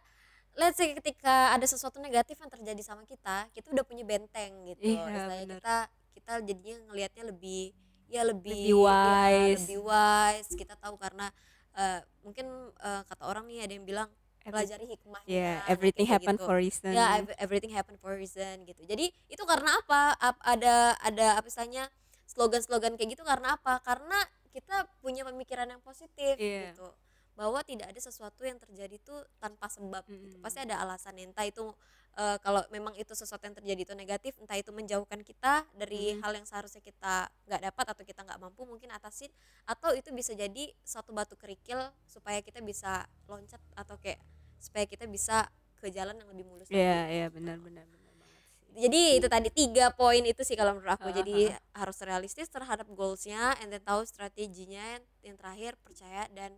let's 0.53 0.77
say 0.77 0.91
ketika 0.93 1.55
ada 1.55 1.65
sesuatu 1.65 1.97
negatif 1.97 2.37
yang 2.37 2.51
terjadi 2.51 2.81
sama 2.83 3.07
kita 3.07 3.47
kita 3.55 3.71
udah 3.71 3.85
punya 3.87 4.03
benteng 4.03 4.67
gitu. 4.67 4.83
Iya, 4.83 4.99
Istilahnya 5.09 5.45
kita 5.57 5.75
kita 6.15 6.31
jadinya 6.43 6.75
ngelihatnya 6.91 7.23
lebih 7.31 7.63
ya 8.05 8.21
lebih 8.21 8.53
Lebih 8.53 8.77
ya, 8.77 8.85
wise. 8.85 9.63
lebih 9.65 9.79
wise. 9.81 10.49
Kita 10.53 10.75
tahu 10.77 10.99
karena 11.01 11.31
eh, 11.73 12.03
mungkin 12.21 12.45
eh, 12.77 13.01
kata 13.09 13.25
orang 13.25 13.49
nih 13.49 13.65
ada 13.65 13.73
yang 13.73 13.87
bilang 13.87 14.09
pelajari 14.51 14.85
hikmahnya 14.85 15.25
yeah 15.25 15.57
everything 15.65 16.05
kayak 16.05 16.21
happen 16.21 16.35
gitu. 16.35 16.45
for 16.45 16.55
a 16.55 16.61
reason 16.61 16.91
ya 16.91 17.05
ev- 17.17 17.37
everything 17.37 17.71
happen 17.71 17.95
for 17.97 18.11
a 18.13 18.17
reason 18.17 18.61
gitu 18.63 18.81
jadi 18.83 19.05
itu 19.25 19.43
karena 19.43 19.71
apa 19.79 20.13
Ap- 20.17 20.43
ada 20.43 20.75
ada 20.99 21.25
apa 21.37 21.47
istilahnya 21.47 21.89
slogan-slogan 22.25 22.93
kayak 22.95 23.15
gitu 23.15 23.23
karena 23.23 23.55
apa 23.55 23.79
karena 23.79 24.17
kita 24.51 24.87
punya 24.99 25.23
pemikiran 25.23 25.67
yang 25.67 25.81
positif 25.81 26.35
Iya. 26.35 26.71
gitu 26.73 26.87
bahwa 27.35 27.59
tidak 27.61 27.91
ada 27.91 27.99
sesuatu 27.99 28.47
yang 28.47 28.55
terjadi 28.55 28.95
tuh 29.03 29.19
tanpa 29.37 29.67
sebab 29.67 30.07
gitu. 30.07 30.39
Mm. 30.39 30.43
pasti 30.43 30.63
ada 30.63 30.79
alasan 30.79 31.19
entah 31.19 31.43
itu 31.43 31.67
eh, 32.15 32.39
kalau 32.39 32.63
memang 32.71 32.95
itu 32.95 33.11
sesuatu 33.11 33.43
yang 33.43 33.51
terjadi 33.53 33.81
itu 33.83 33.91
negatif 33.91 34.39
entah 34.39 34.55
itu 34.55 34.71
menjauhkan 34.71 35.19
kita 35.19 35.67
dari 35.75 36.15
Mm. 36.15 36.23
hal 36.23 36.31
yang 36.31 36.47
seharusnya 36.47 36.79
kita 36.79 37.27
nggak 37.43 37.61
dapat 37.67 37.85
atau 37.91 38.03
kita 38.07 38.23
nggak 38.23 38.39
mampu 38.39 38.63
mungkin 38.63 38.87
atasin 38.89 39.27
atau 39.67 39.91
itu 39.91 40.15
bisa 40.15 40.31
jadi 40.31 40.71
suatu 40.81 41.11
batu 41.11 41.35
kerikil 41.35 41.75
supaya 42.07 42.39
kita 42.39 42.63
bisa 42.63 43.03
loncat 43.27 43.59
atau 43.75 43.99
kayak 43.99 44.23
supaya 44.57 44.83
kita 44.83 45.05
bisa 45.05 45.47
ke 45.75 45.87
jalan 45.89 46.15
yang 46.15 46.29
lebih 46.29 46.45
mulus 46.45 46.67
Iya, 46.67 47.05
lagi. 47.05 47.13
iya 47.13 47.27
benar 47.29 47.57
benar 47.57 47.85
benar 47.85 48.13
banget 48.15 48.41
sih. 48.41 48.69
jadi 48.75 49.01
itu 49.15 49.27
tadi 49.27 49.49
tiga 49.49 49.85
poin 49.91 50.21
itu 50.21 50.41
sih 50.41 50.53
kalau 50.53 50.73
menurut 50.73 50.93
aku 50.93 51.09
Ha, 51.09 51.15
jadi 51.15 51.37
harus 51.73 51.97
realistis 52.01 52.47
terhadap 52.47 52.87
goalsnya 52.89 53.53
and 53.59 53.69
then 53.69 53.81
tahu 53.81 54.01
strateginya 54.03 54.83
yang 55.21 55.35
terakhir 55.35 55.77
percaya 55.79 56.25
dan 56.31 56.55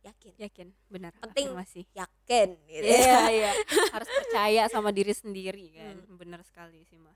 yakin 0.00 0.32
Yakin, 0.34 0.68
benar. 0.88 1.12
Penting. 1.20 1.52
Afirmasi. 1.52 1.84
yakin 1.92 2.56
gitu 2.64 2.88
Iya, 2.88 3.20
iya. 3.28 3.52
Harus 3.92 4.08
percaya 4.08 4.62
sama 4.66 4.88
diri 4.90 5.12
sendiri 5.12 5.76
kan. 5.76 5.92
Hmm. 6.00 6.16
Benar 6.16 6.40
sekali 6.40 6.80
sih, 6.88 6.96
Mah. 6.96 7.12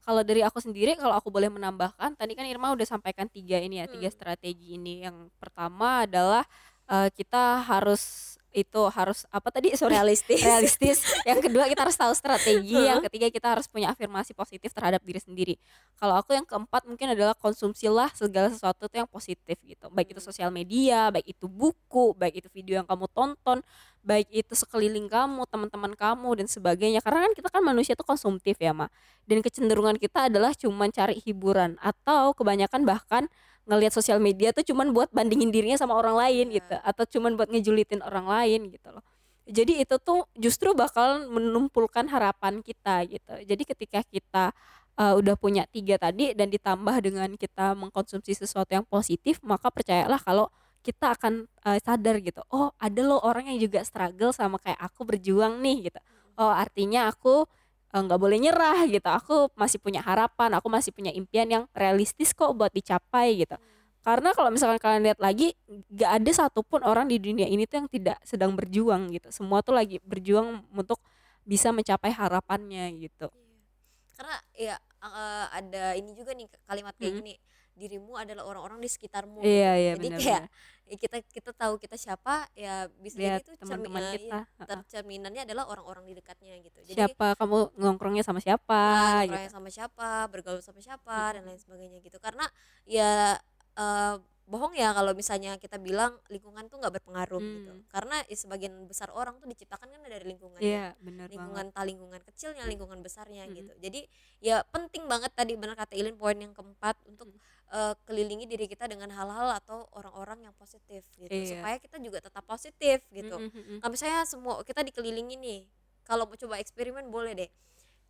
Kalau 0.00 0.20
dari 0.20 0.40
aku 0.40 0.56
sendiri 0.56 0.96
kalau 0.96 1.12
aku 1.12 1.28
boleh 1.28 1.48
menambahkan, 1.48 2.16
tadi 2.16 2.32
kan 2.32 2.44
Irma 2.44 2.72
udah 2.72 2.84
sampaikan 2.84 3.28
tiga 3.28 3.56
ini 3.56 3.76
ya, 3.76 3.86
tiga 3.86 4.08
Hmm. 4.08 4.16
strategi 4.16 4.72
ini. 4.72 5.04
Yang 5.04 5.28
pertama 5.36 6.08
adalah 6.08 6.48
eh, 6.84 7.08
kita 7.08 7.60
harus 7.60 8.36
itu 8.54 8.82
harus 8.94 9.26
apa 9.34 9.50
tadi? 9.50 9.74
Sorry. 9.74 9.98
realistis 9.98 10.40
realistis. 10.48 10.98
Yang 11.26 11.50
kedua 11.50 11.66
kita 11.66 11.82
harus 11.84 11.98
tahu 11.98 12.14
strategi. 12.14 12.78
Yang 12.86 13.10
ketiga 13.10 13.26
kita 13.34 13.46
harus 13.58 13.66
punya 13.66 13.90
afirmasi 13.90 14.32
positif 14.32 14.70
terhadap 14.70 15.02
diri 15.02 15.18
sendiri. 15.18 15.54
Kalau 15.98 16.14
aku 16.14 16.32
yang 16.38 16.46
keempat 16.46 16.86
mungkin 16.86 17.12
adalah 17.18 17.34
konsumsilah 17.34 18.14
segala 18.14 18.48
sesuatu 18.54 18.86
itu 18.86 18.96
yang 19.02 19.10
positif 19.10 19.58
gitu. 19.60 19.90
Baik 19.90 20.14
itu 20.14 20.22
Hmm. 20.22 20.30
sosial 20.30 20.50
media, 20.54 21.10
baik 21.10 21.34
itu 21.34 21.50
buku, 21.50 22.14
baik 22.14 22.40
itu 22.40 22.48
video 22.54 22.78
yang 22.78 22.86
kamu 22.86 23.10
tonton, 23.10 23.58
baik 24.06 24.28
itu 24.30 24.54
sekeliling 24.54 25.10
kamu, 25.10 25.44
teman-teman 25.50 25.92
kamu 25.98 26.30
dan 26.38 26.46
sebagainya. 26.46 27.00
Karena 27.02 27.26
kan 27.26 27.32
kita 27.34 27.48
kan 27.50 27.62
manusia 27.64 27.98
itu 27.98 28.04
konsumtif 28.06 28.54
ya, 28.62 28.70
Ma. 28.70 28.86
Dan 29.26 29.42
kecenderungan 29.42 29.96
kita 29.98 30.28
adalah 30.30 30.52
cuman 30.54 30.92
cari 30.94 31.18
hiburan 31.24 31.80
atau 31.82 32.36
kebanyakan 32.36 32.84
bahkan 32.86 33.26
ngelihat 33.64 33.92
sosial 33.96 34.20
media 34.20 34.52
tuh 34.52 34.64
cuman 34.64 34.92
buat 34.92 35.08
bandingin 35.12 35.48
dirinya 35.48 35.80
sama 35.80 35.96
orang 35.96 36.16
lain 36.16 36.46
Iya. 36.52 36.56
gitu 36.60 36.76
atau 36.80 37.04
cuman 37.08 37.32
buat 37.36 37.48
ngejulitin 37.48 38.00
orang 38.04 38.26
lain 38.28 38.60
gitu 38.72 38.88
loh. 38.92 39.04
Jadi 39.44 39.84
itu 39.84 39.96
tuh 40.00 40.24
justru 40.40 40.72
bakal 40.72 41.28
menumpulkan 41.28 42.08
harapan 42.08 42.64
kita 42.64 43.04
gitu. 43.04 43.34
Jadi 43.44 43.62
ketika 43.68 44.00
kita 44.08 44.56
uh, 44.96 45.14
udah 45.20 45.36
punya 45.36 45.68
tiga 45.68 46.00
tadi 46.00 46.32
dan 46.32 46.48
ditambah 46.48 46.96
dengan 47.04 47.36
kita 47.36 47.76
mengkonsumsi 47.76 48.32
sesuatu 48.32 48.72
yang 48.72 48.86
positif, 48.88 49.40
maka 49.44 49.68
percayalah 49.68 50.16
kalau 50.16 50.48
kita 50.84 51.16
akan 51.16 51.48
uh, 51.64 51.78
sadar 51.80 52.20
gitu. 52.20 52.44
Oh, 52.52 52.72
ada 52.80 53.00
loh 53.00 53.20
orang 53.20 53.48
yang 53.52 53.60
juga 53.60 53.84
struggle 53.84 54.32
sama 54.32 54.60
kayak 54.60 54.80
aku 54.80 55.04
berjuang 55.04 55.60
nih 55.60 55.92
gitu. 55.92 56.00
Oh, 56.40 56.52
artinya 56.52 57.08
aku 57.12 57.44
nggak 58.02 58.18
boleh 58.18 58.38
nyerah 58.42 58.86
gitu. 58.90 59.06
Aku 59.06 59.52
masih 59.54 59.78
punya 59.78 60.02
harapan, 60.02 60.58
aku 60.58 60.66
masih 60.72 60.90
punya 60.90 61.14
impian 61.14 61.46
yang 61.46 61.64
realistis 61.76 62.34
kok 62.34 62.50
buat 62.56 62.74
dicapai 62.74 63.38
gitu. 63.46 63.54
Karena 64.04 64.36
kalau 64.36 64.50
misalkan 64.52 64.76
kalian 64.82 65.02
lihat 65.12 65.20
lagi, 65.22 65.56
nggak 65.66 66.10
ada 66.20 66.30
satupun 66.34 66.84
orang 66.84 67.08
di 67.08 67.16
dunia 67.22 67.48
ini 67.48 67.64
tuh 67.64 67.84
yang 67.84 67.88
tidak 67.88 68.18
sedang 68.26 68.52
berjuang 68.52 69.08
gitu. 69.14 69.30
Semua 69.32 69.62
tuh 69.64 69.72
lagi 69.78 69.96
berjuang 70.04 70.66
untuk 70.74 71.00
bisa 71.44 71.70
mencapai 71.72 72.10
harapannya 72.12 72.88
gitu. 72.98 73.28
Iya. 73.28 73.42
karena 74.14 74.36
ya 74.54 74.76
eh, 75.02 75.46
ada 75.50 75.84
ini 75.98 76.14
juga 76.14 76.32
nih 76.32 76.46
kalimat 76.64 76.94
kayak 76.94 77.12
Mm. 77.12 77.18
gini 77.18 77.34
dirimu 77.74 78.14
adalah 78.14 78.46
orang-orang 78.46 78.78
di 78.78 78.86
sekitarmu 78.86 79.42
Iya, 79.42 79.72
iya 79.74 79.92
jadi 79.94 80.08
benar. 80.08 80.20
kayak 80.20 80.44
ya 80.84 80.96
kita 80.96 81.16
kita 81.26 81.50
tahu 81.50 81.74
kita 81.76 81.96
siapa 81.96 82.46
ya 82.54 82.86
bisa 82.94 83.18
Lihat 83.18 83.40
jadi 83.40 83.42
itu 83.42 83.52
teman-teman 83.58 83.98
cermin- 84.00 84.14
kita. 84.20 84.38
iya, 84.46 84.64
tercerminannya 84.64 85.42
adalah 85.42 85.64
orang-orang 85.66 86.04
di 86.06 86.14
dekatnya 86.14 86.54
gitu 86.60 86.78
jadi 86.84 86.98
Siapa 87.02 87.34
kamu 87.34 87.74
nongkrongnya 87.74 88.22
sama 88.22 88.38
siapa 88.38 88.78
nah, 88.78 89.22
gitu. 89.26 89.50
sama 89.50 89.68
siapa 89.68 90.08
bergaul 90.28 90.60
sama 90.60 90.78
siapa 90.78 91.34
dan 91.34 91.42
lain 91.42 91.58
sebagainya 91.58 91.98
gitu 91.98 92.16
karena 92.18 92.46
ya 92.84 93.34
eh, 93.74 94.16
bohong 94.44 94.76
ya 94.76 94.92
kalau 94.92 95.16
misalnya 95.16 95.56
kita 95.56 95.80
bilang 95.80 96.20
lingkungan 96.28 96.68
tuh 96.68 96.76
nggak 96.76 97.00
berpengaruh 97.00 97.40
gitu 97.40 97.72
Hmm. 97.72 97.88
karena 97.88 98.20
ya, 98.24 98.36
sebagian 98.36 98.76
besar 98.84 99.08
orang 99.08 99.40
tuh 99.40 99.48
diciptakan 99.48 99.88
kan 99.88 100.00
dari 100.00 100.20
lingkungan 100.22 100.60
Iya, 100.60 100.92
benar 101.00 101.26
banget. 101.26 101.32
lingkungan 101.32 101.64
entah 101.72 101.84
lingkungan 101.84 102.20
kecilnya 102.22 102.64
lingkungan 102.64 103.00
besarnya 103.00 103.48
Mm-mm. 103.48 103.56
gitu 103.56 103.72
jadi 103.80 104.00
ya 104.38 104.56
penting 104.66 105.08
banget 105.08 105.32
tadi 105.32 105.56
benar 105.56 105.72
kata 105.74 105.96
Ilin 105.96 106.14
poin 106.14 106.36
yang 106.36 106.52
keempat 106.52 107.00
untuk 107.04 107.32
Mm. 107.32 107.40
eh, 107.72 107.94
kelilingi 108.04 108.44
diri 108.44 108.68
kita 108.68 108.84
dengan 108.84 109.08
hal-hal 109.10 109.56
atau 109.56 109.88
orang-orang 109.92 110.44
yang 110.44 110.54
positif 110.54 111.02
gitu 111.14 111.32
Iya. 111.32 111.58
supaya 111.58 111.76
kita 111.80 111.96
juga 111.98 112.20
tetap 112.20 112.44
positif 112.44 113.00
gitu 113.08 113.34
Mm, 113.34 113.48
mm, 113.48 113.50
mm, 113.50 113.64
mm. 113.66 113.78
kalau 113.80 113.90
misalnya 113.90 114.20
semua 114.24 114.60
kita 114.60 114.84
dikelilingi 114.84 115.34
nih 115.34 115.60
kalau 116.04 116.28
mau 116.28 116.36
coba 116.36 116.60
eksperimen 116.60 117.08
boleh 117.08 117.32
deh 117.34 117.50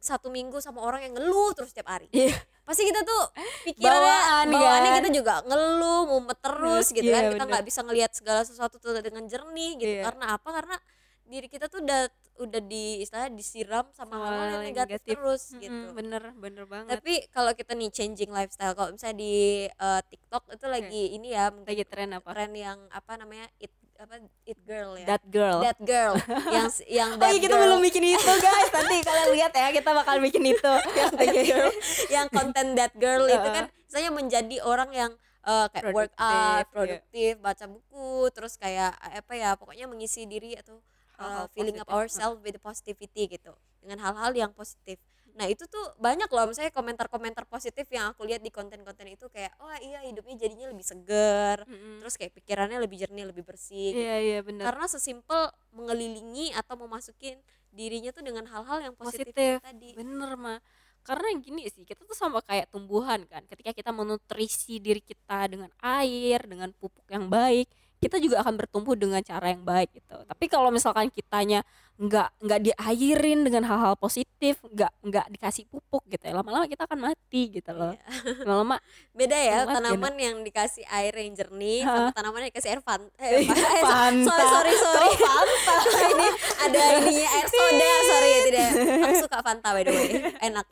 satu 0.04 0.28
minggu 0.28 0.60
sama 0.60 0.78
orang 0.78 1.00
yang 1.02 1.14
ngeluh 1.14 1.50
terus 1.52 1.72
setiap 1.72 1.88
hari 1.90 2.06
Iya. 2.10 2.36
pasti 2.62 2.84
kita 2.84 3.00
tuh 3.00 3.22
pikirannya 3.64 3.98
Bawaan, 3.98 4.46
bawaannya 4.50 4.90
kan? 4.90 4.98
kita 5.00 5.10
juga 5.10 5.34
ngeluh 5.42 6.02
mumet 6.06 6.38
terus 6.38 6.86
gitu 6.90 7.02
Iya, 7.02 7.14
kan 7.14 7.24
kita 7.32 7.44
nggak 7.46 7.64
bisa 7.64 7.80
ngelihat 7.80 8.12
segala 8.12 8.40
sesuatu 8.42 8.76
tuh 8.76 9.00
dengan 9.00 9.24
jernih 9.24 9.72
gitu 9.76 9.94
Iya. 9.98 10.04
karena 10.04 10.24
apa 10.32 10.48
karena 10.50 10.76
diri 11.24 11.48
kita 11.48 11.66
tuh 11.66 11.80
udah 11.80 12.04
udah 12.34 12.60
di 12.60 12.98
istilahnya 13.00 13.30
disiram 13.32 13.86
sama 13.90 14.18
hal-hal 14.18 14.60
yang 14.60 14.64
negatif, 14.66 14.90
negatif. 14.98 15.14
terus 15.14 15.42
Mm, 15.48 15.60
gitu 15.60 15.84
bener, 15.94 16.22
bener 16.34 16.64
banget. 16.66 16.90
tapi 16.92 17.14
kalau 17.30 17.54
kita 17.54 17.72
nih 17.72 17.88
changing 17.88 18.28
lifestyle 18.28 18.74
kalau 18.74 18.90
misalnya 18.90 19.16
di 19.16 19.34
eh, 19.66 20.00
TikTok 20.04 20.50
itu 20.50 20.66
lagi 20.66 21.02
ini 21.14 21.30
ya 21.30 21.48
Lagi 21.54 21.84
tren 21.84 22.10
apa? 22.12 22.28
tren 22.28 22.52
yang 22.52 22.76
apa 22.90 23.12
namanya 23.14 23.46
it 23.56 23.70
apa 23.94 24.14
it 24.44 24.58
girl 24.62 24.94
ya 24.94 25.06
That 25.06 25.22
girl. 25.28 25.58
that 25.62 25.78
girl 25.78 26.14
yang 26.50 26.66
yang 26.84 27.10
oh 27.16 27.20
that 27.20 27.30
iya 27.30 27.40
kita 27.40 27.54
girl. 27.54 27.62
belum 27.64 27.80
bikin 27.80 28.04
itu 28.04 28.32
guys. 28.38 28.68
Nanti 28.68 28.96
kalian 29.00 29.28
lihat 29.32 29.52
ya 29.52 29.68
kita 29.70 29.90
bakal 29.90 30.16
bikin 30.18 30.42
itu. 30.44 30.72
yang 30.98 31.10
that 31.12 31.34
girl 31.46 31.70
yang 32.10 32.26
konten 32.28 32.66
that 32.74 32.92
girl 32.94 33.24
itu 33.24 33.48
kan 33.48 33.64
saya 33.86 34.10
menjadi 34.10 34.56
orang 34.60 34.90
yang 34.90 35.10
eh, 35.42 35.66
kayak 35.70 35.84
Produktif, 35.84 35.94
workout 35.94 36.34
iya. 36.58 36.66
produktif 36.66 37.32
baca 37.38 37.64
buku 37.64 38.08
terus 38.30 38.54
kayak 38.56 38.92
eh, 39.04 39.22
apa 39.22 39.32
ya 39.32 39.50
pokoknya 39.54 39.86
mengisi 39.86 40.24
diri 40.24 40.58
atau 40.58 40.74
eh, 40.74 41.22
Hal-hal 41.22 41.46
feeling 41.54 41.78
up 41.78 41.86
positif. 41.86 41.94
ourselves 41.94 42.38
with 42.42 42.56
positivity 42.58 43.22
gitu 43.30 43.52
dengan 43.78 44.02
hal-hal 44.02 44.32
yang 44.34 44.50
positif 44.50 44.98
nah 45.34 45.50
itu 45.50 45.66
tuh 45.66 45.82
banyak 45.98 46.30
loh 46.30 46.46
misalnya 46.46 46.70
komentar-komentar 46.70 47.42
positif 47.50 47.90
yang 47.90 48.14
aku 48.14 48.22
lihat 48.22 48.38
di 48.38 48.54
konten-konten 48.54 49.10
itu 49.10 49.26
kayak 49.26 49.50
wah 49.58 49.74
iya 49.82 49.98
hidupnya 50.06 50.38
jadinya 50.46 50.70
lebih 50.70 50.86
seger 50.86 51.66
Mm-mm. 51.66 51.98
terus 51.98 52.14
kayak 52.14 52.32
pikirannya 52.38 52.78
lebih 52.78 53.02
jernih 53.02 53.26
lebih 53.26 53.42
bersih 53.42 53.90
gitu. 53.90 53.98
Iya 53.98 54.16
iya 54.22 54.38
bener. 54.46 54.62
karena 54.62 54.86
sesimpel 54.86 55.50
mengelilingi 55.74 56.54
atau 56.54 56.78
memasukin 56.78 57.34
dirinya 57.74 58.14
tuh 58.14 58.22
dengan 58.22 58.46
hal-hal 58.46 58.78
yang 58.86 58.94
positif, 58.94 59.34
Positif. 59.34 59.58
tadi 59.58 59.90
Bener 59.98 60.38
mah. 60.38 60.62
Karena 61.04 61.36
gini 61.36 61.68
sih, 61.68 61.84
kita 61.84 62.00
tuh 62.08 62.16
sama 62.16 62.40
kayak 62.40 62.72
tumbuhan 62.72 63.28
kan. 63.28 63.44
Ketika 63.44 63.76
kita 63.76 63.92
menutrisi 63.92 64.80
diri 64.80 65.04
kita 65.04 65.52
dengan 65.52 65.68
air, 65.84 66.40
dengan 66.48 66.72
pupuk 66.72 67.04
yang 67.12 67.28
baik, 67.28 67.68
kita 68.00 68.16
juga 68.16 68.40
akan 68.40 68.56
bertumbuh 68.56 68.96
dengan 68.96 69.20
cara 69.20 69.52
yang 69.52 69.60
baik 69.68 70.00
gitu. 70.00 70.16
Tapi 70.24 70.44
kalau 70.48 70.72
misalkan 70.72 71.12
kitanya 71.12 71.60
nggak 71.94 72.28
nggak 72.40 72.60
diairin 72.60 73.40
dengan 73.40 73.62
hal-hal 73.62 73.94
positif, 73.94 74.58
nggak 74.60 74.90
nggak 75.00 75.26
dikasih 75.30 75.62
pupuk 75.64 76.02
gitu 76.08 76.20
ya, 76.20 76.34
lama-lama 76.34 76.66
kita 76.66 76.84
akan 76.84 76.98
mati 77.00 77.54
gitu 77.54 77.70
loh. 77.70 77.94
Iya. 77.94 78.02
Lama-lama 78.46 78.76
beda 79.14 79.36
ya 79.36 79.58
Banget, 79.62 79.74
tanaman 79.78 80.14
yang 80.16 80.36
dikasih 80.40 80.82
air 80.88 81.14
yang 81.14 81.32
jernih 81.32 81.80
Hah? 81.80 81.94
sama 81.96 82.10
tanaman 82.10 82.38
yang 82.40 82.50
dikasih 82.50 82.68
air 82.68 82.82
fan 82.82 82.98
eh, 83.16 83.30
eh, 83.40 83.46
Fanta. 83.80 84.26
sorry 84.26 84.44
sorry 84.44 84.74
sorry 84.74 85.10
Oh, 85.14 85.46
Fanta. 85.46 85.74
ini 86.12 86.26
ada 86.60 86.82
ininya 86.98 87.28
air 87.30 87.46
soda 87.48 87.90
sorry 88.04 88.28
ya 88.28 88.40
tidak 88.42 88.68
aku 89.00 89.14
suka 89.22 89.38
Fanta 89.40 89.68
by 89.70 89.82
the 89.82 89.92
way 89.92 90.08
enak 90.42 90.66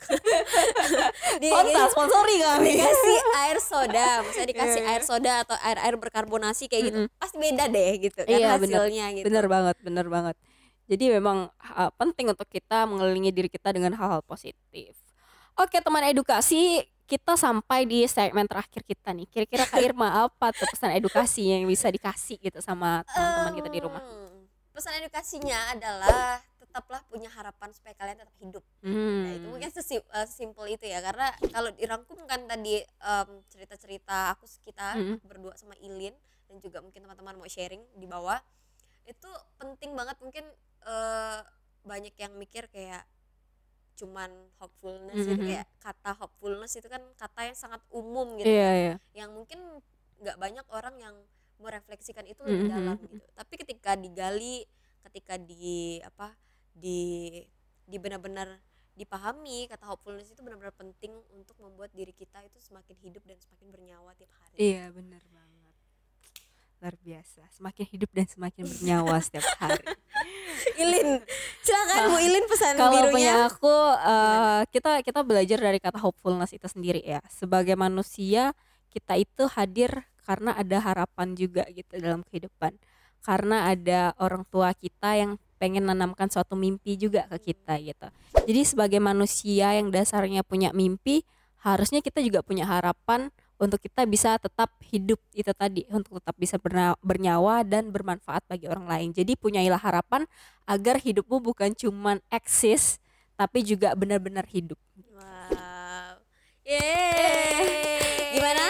di 1.41 1.47
Fanta 1.47 1.81
sponsori 1.87 2.35
kami. 2.37 2.71
dikasih 2.73 3.17
air 3.39 3.57
soda 3.59 4.07
maksudnya 4.21 4.49
dikasih 4.49 4.81
Iya, 4.81 4.89
air 4.91 5.03
soda 5.03 5.33
atau 5.39 5.55
air 5.57 5.77
air 5.79 5.95
berkarbonasi 5.95 6.67
kayak 6.67 6.83
gitu 6.85 6.99
Mm-mm. 7.01 7.15
pasti 7.15 7.37
beda 7.37 7.65
deh 7.65 7.91
gitu 8.01 8.19
kan 8.19 8.27
Iya, 8.29 8.49
bener. 8.57 8.75
hasilnya 8.77 9.05
gitu 9.13 9.25
Bener 9.25 9.45
banget, 9.47 9.75
bener 9.79 10.07
banget. 10.07 10.35
Jadi 10.83 11.15
memang 11.15 11.47
uh, 11.49 11.91
penting 11.95 12.31
untuk 12.31 12.47
kita 12.47 12.83
mengelilingi 12.83 13.31
diri 13.31 13.47
kita 13.47 13.71
dengan 13.71 13.95
hal-hal 13.95 14.19
positif. 14.23 14.99
Oke 15.55 15.79
teman 15.79 16.03
edukasi, 16.03 16.83
kita 17.05 17.37
sampai 17.37 17.85
di 17.85 18.03
segmen 18.09 18.49
terakhir 18.49 18.83
kita 18.83 19.13
nih. 19.13 19.27
Kira-kira 19.29 19.63
Kak 19.69 19.79
Irma 19.79 20.09
apa 20.27 20.51
tuh 20.51 20.67
pesan 20.67 20.97
edukasi 20.97 21.45
yang 21.55 21.69
bisa 21.69 21.87
dikasih 21.87 22.41
gitu 22.41 22.59
sama 22.59 23.05
teman-teman 23.07 23.53
kita 23.61 23.69
di 23.69 23.79
rumah? 23.79 24.01
Em, 24.01 24.49
pesan 24.73 24.97
edukasinya 24.99 25.77
adalah 25.77 26.41
tetaplah 26.57 27.05
punya 27.05 27.29
harapan 27.29 27.69
supaya 27.69 27.93
kalian 27.93 28.17
tetap 28.17 28.35
hidup 28.41 28.65
Nah, 28.83 29.31
itu 29.31 29.45
Hmm. 29.45 29.53
mungkin 29.53 29.69
eh, 29.69 30.25
sesimpel 30.25 30.65
itu 30.73 30.85
ya 30.89 30.99
karena 31.05 31.29
kalau 31.53 31.69
dirangkumkan 31.71 32.49
tadi 32.49 32.81
em, 32.81 33.29
cerita-cerita 33.47 34.33
aku 34.33 34.49
kita 34.65 34.97
Mm. 34.97 35.21
aku 35.21 35.25
berdua 35.29 35.53
sama 35.53 35.77
Ilin 35.79 36.17
dan 36.49 36.55
juga 36.59 36.81
mungkin 36.81 37.05
teman-teman 37.05 37.37
mau 37.37 37.45
sharing 37.45 37.79
di 37.93 38.09
bawah 38.09 38.41
itu 39.05 39.29
penting 39.61 39.93
banget 39.93 40.17
mungkin 40.17 40.43
eh, 40.83 41.39
banyak 41.83 42.15
yang 42.15 42.33
mikir 42.35 42.67
kayak 42.67 43.03
cuman 43.93 44.31
hopefulness 44.57 45.21
gitu 45.21 45.37
Mhm. 45.37 45.47
kayak 45.47 45.67
kata 45.77 46.11
hopefulness 46.17 46.73
itu 46.73 46.89
kan 46.89 47.03
kata 47.13 47.45
yang 47.45 47.53
sangat 47.53 47.81
umum 47.93 48.33
gitu 48.35 48.49
Iya 48.49 48.65
kan 48.65 48.75
iya. 48.75 48.95
yang 49.13 49.29
mungkin 49.31 49.59
nggak 50.17 50.37
banyak 50.39 50.65
orang 50.71 50.95
yang 50.97 51.15
merefleksikan 51.61 52.25
itu 52.25 52.41
lebih 52.41 52.67
Mhm. 52.67 52.73
dalam 52.73 52.97
gitu 52.97 53.21
tapi 53.31 53.53
ketika 53.55 53.93
digali 53.93 54.65
ketika 55.03 55.37
di 55.37 56.01
apa 56.01 56.33
di 56.73 57.29
di 57.85 57.97
benar-benar 58.01 58.57
dipahami 58.93 59.69
kata 59.69 59.85
hopefulness 59.85 60.31
itu 60.31 60.41
benar-benar 60.41 60.73
penting 60.73 61.13
untuk 61.29 61.53
membuat 61.59 61.93
diri 61.93 62.13
kita 62.13 62.41
itu 62.41 62.57
semakin 62.57 62.97
hidup 62.97 63.21
dan 63.25 63.37
semakin 63.37 63.67
bernyawa 63.69 64.13
tiap 64.15 64.31
hari 64.41 64.57
Iya 64.57 64.89
benar 64.89 65.21
banget. 65.29 65.73
Luar 66.81 66.95
biasa. 66.99 67.41
Semakin 67.49 67.85
hidup 67.89 68.11
dan 68.11 68.27
semakin 68.27 68.63
bernyawa 68.65 69.15
setiap 69.21 69.45
hari. 69.55 69.85
Ilin 70.79 71.19
silakan 71.61 71.99
Bu 72.11 72.17
Ilin 72.23 72.45
pesan 72.47 72.73
Kalau 72.79 72.91
birunya 72.91 73.11
punya 73.11 73.33
aku 73.47 73.75
eh, 73.99 74.61
kita 74.71 74.91
kita 75.03 75.19
belajar 75.21 75.59
dari 75.59 75.79
kata 75.79 75.99
hopefulness 75.99 76.55
itu 76.55 76.67
sendiri 76.67 77.03
ya. 77.03 77.19
Sebagai 77.29 77.75
manusia 77.75 78.55
kita 78.93 79.17
itu 79.19 79.49
hadir 79.51 80.07
karena 80.23 80.55
ada 80.55 80.77
harapan 80.79 81.35
juga 81.35 81.67
gitu 81.71 81.99
dalam 81.99 82.23
kehidupan. 82.27 82.75
Karena 83.23 83.71
ada 83.71 84.11
orang 84.19 84.43
tua 84.51 84.75
kita 84.75 85.15
yang 85.15 85.39
pengen 85.59 85.87
menanamkan 85.87 86.27
suatu 86.27 86.59
mimpi 86.59 86.99
juga 86.99 87.23
ke 87.31 87.55
kita 87.55 87.79
gitu. 87.79 88.07
Jadi 88.43 88.61
sebagai 88.67 88.99
manusia 88.99 89.71
yang 89.71 89.95
dasarnya 89.95 90.43
punya 90.43 90.75
mimpi, 90.75 91.23
harusnya 91.63 92.03
kita 92.03 92.19
juga 92.19 92.43
punya 92.43 92.67
harapan 92.67 93.31
untuk 93.63 93.79
kita 93.79 94.03
bisa 94.03 94.35
tetap 94.35 94.75
hidup 94.91 95.17
itu 95.31 95.49
tadi, 95.55 95.87
untuk 95.87 96.19
tetap 96.19 96.35
bisa 96.35 96.59
bernyawa 96.99 97.63
dan 97.63 97.87
bermanfaat 97.89 98.43
bagi 98.45 98.67
orang 98.67 98.85
lain. 98.85 99.09
Jadi 99.15 99.39
punyailah 99.39 99.79
harapan 99.79 100.27
agar 100.67 100.99
hidupmu 100.99 101.39
bukan 101.39 101.71
cuman 101.71 102.19
eksis 102.27 102.99
tapi 103.33 103.63
juga 103.63 103.95
benar-benar 103.95 104.43
hidup. 104.51 104.77
wow 105.15 106.19
Yeay. 106.63 107.63
gimana 108.35 108.65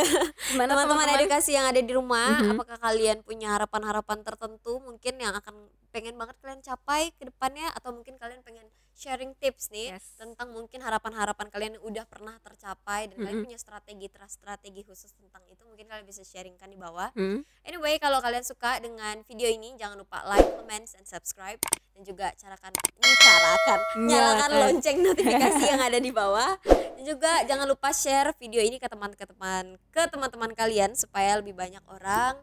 Gimana 0.52 0.70
teman-teman 0.74 1.08
edukasi 1.18 1.56
yang 1.56 1.66
ada 1.68 1.80
di 1.80 1.92
rumah 1.92 2.38
Mhm. 2.40 2.54
apakah 2.56 2.78
kalian 2.78 3.18
punya 3.26 3.52
harapan-harapan 3.56 4.22
tertentu 4.24 4.78
mungkin 4.80 5.18
yang 5.18 5.34
akan 5.34 5.54
pengen 5.90 6.14
banget 6.14 6.36
kalian 6.38 6.60
capai 6.62 7.10
ke 7.16 7.26
depannya 7.26 7.68
atau 7.74 7.90
mungkin 7.92 8.14
kalian 8.16 8.40
pengen 8.44 8.68
sharing 8.98 9.30
tips 9.38 9.70
nih 9.70 9.94
Yes. 9.94 10.18
tentang 10.18 10.50
mungkin 10.50 10.82
harapan-harapan 10.82 11.46
kalian 11.48 11.72
yang 11.78 11.84
udah 11.86 12.04
pernah 12.04 12.34
tercapai 12.42 13.06
dan 13.06 13.16
kalian 13.16 13.38
Mhm. 13.38 13.44
punya 13.46 13.56
strategi 13.56 14.06
strategi 14.28 14.82
khusus 14.82 15.14
tentang 15.14 15.46
itu 15.46 15.62
mungkin 15.62 15.86
kalian 15.86 16.02
bisa 16.02 16.20
sharingkan 16.20 16.66
di 16.66 16.74
bawah 16.74 17.14
Hmm? 17.14 17.46
Anyway, 17.62 17.94
kalau 17.96 18.18
kalian 18.18 18.42
suka 18.42 18.80
dengan 18.80 19.22
video 19.22 19.46
ini, 19.46 19.76
jangan 19.76 19.94
lupa 19.96 20.24
like, 20.24 20.42
comment, 20.52 20.88
and 20.92 21.06
subscribe. 21.06 21.60
Dan 21.92 22.02
juga 22.02 22.32
carakan, 22.32 22.72
carakan, 22.72 23.78
nyalakan 23.98 24.08
Nyalakan. 24.48 24.50
lonceng 24.72 24.98
notifikasi 25.00 25.62
yang 25.64 25.78
ada 25.78 25.98
di 25.98 26.10
bawah. 26.10 26.58
Dan 26.64 27.04
juga 27.06 27.44
jangan 27.44 27.66
lupa 27.66 27.90
share 27.90 28.34
video 28.34 28.58
ini 28.58 28.76
ke 28.76 28.86
teman-teman 28.86 29.78
ke 29.88 30.02
teman-teman 30.06 30.50
kalian 30.52 30.94
supaya 30.94 31.36
lebih 31.36 31.54
banyak 31.54 31.82
orang 31.86 32.34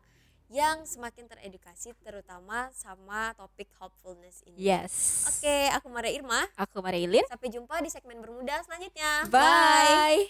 yang 0.49 0.85
semakin 0.85 1.25
teredukasi 1.25 1.97
terutama 2.05 2.69
sama 2.75 3.33
topik 3.33 3.69
hopefulness 3.81 4.45
ini. 4.45 4.69
Yes. 4.69 5.25
Oke, 5.29 5.69
aku 5.73 5.89
Mara 5.89 6.09
Irma. 6.11 6.45
Aku 6.59 6.81
Marilyn. 6.81 7.25
Sampai 7.25 7.49
jumpa 7.49 7.81
di 7.81 7.89
segmen 7.89 8.21
bermuda 8.21 8.61
selanjutnya. 8.65 9.25
Bye. 9.33 10.29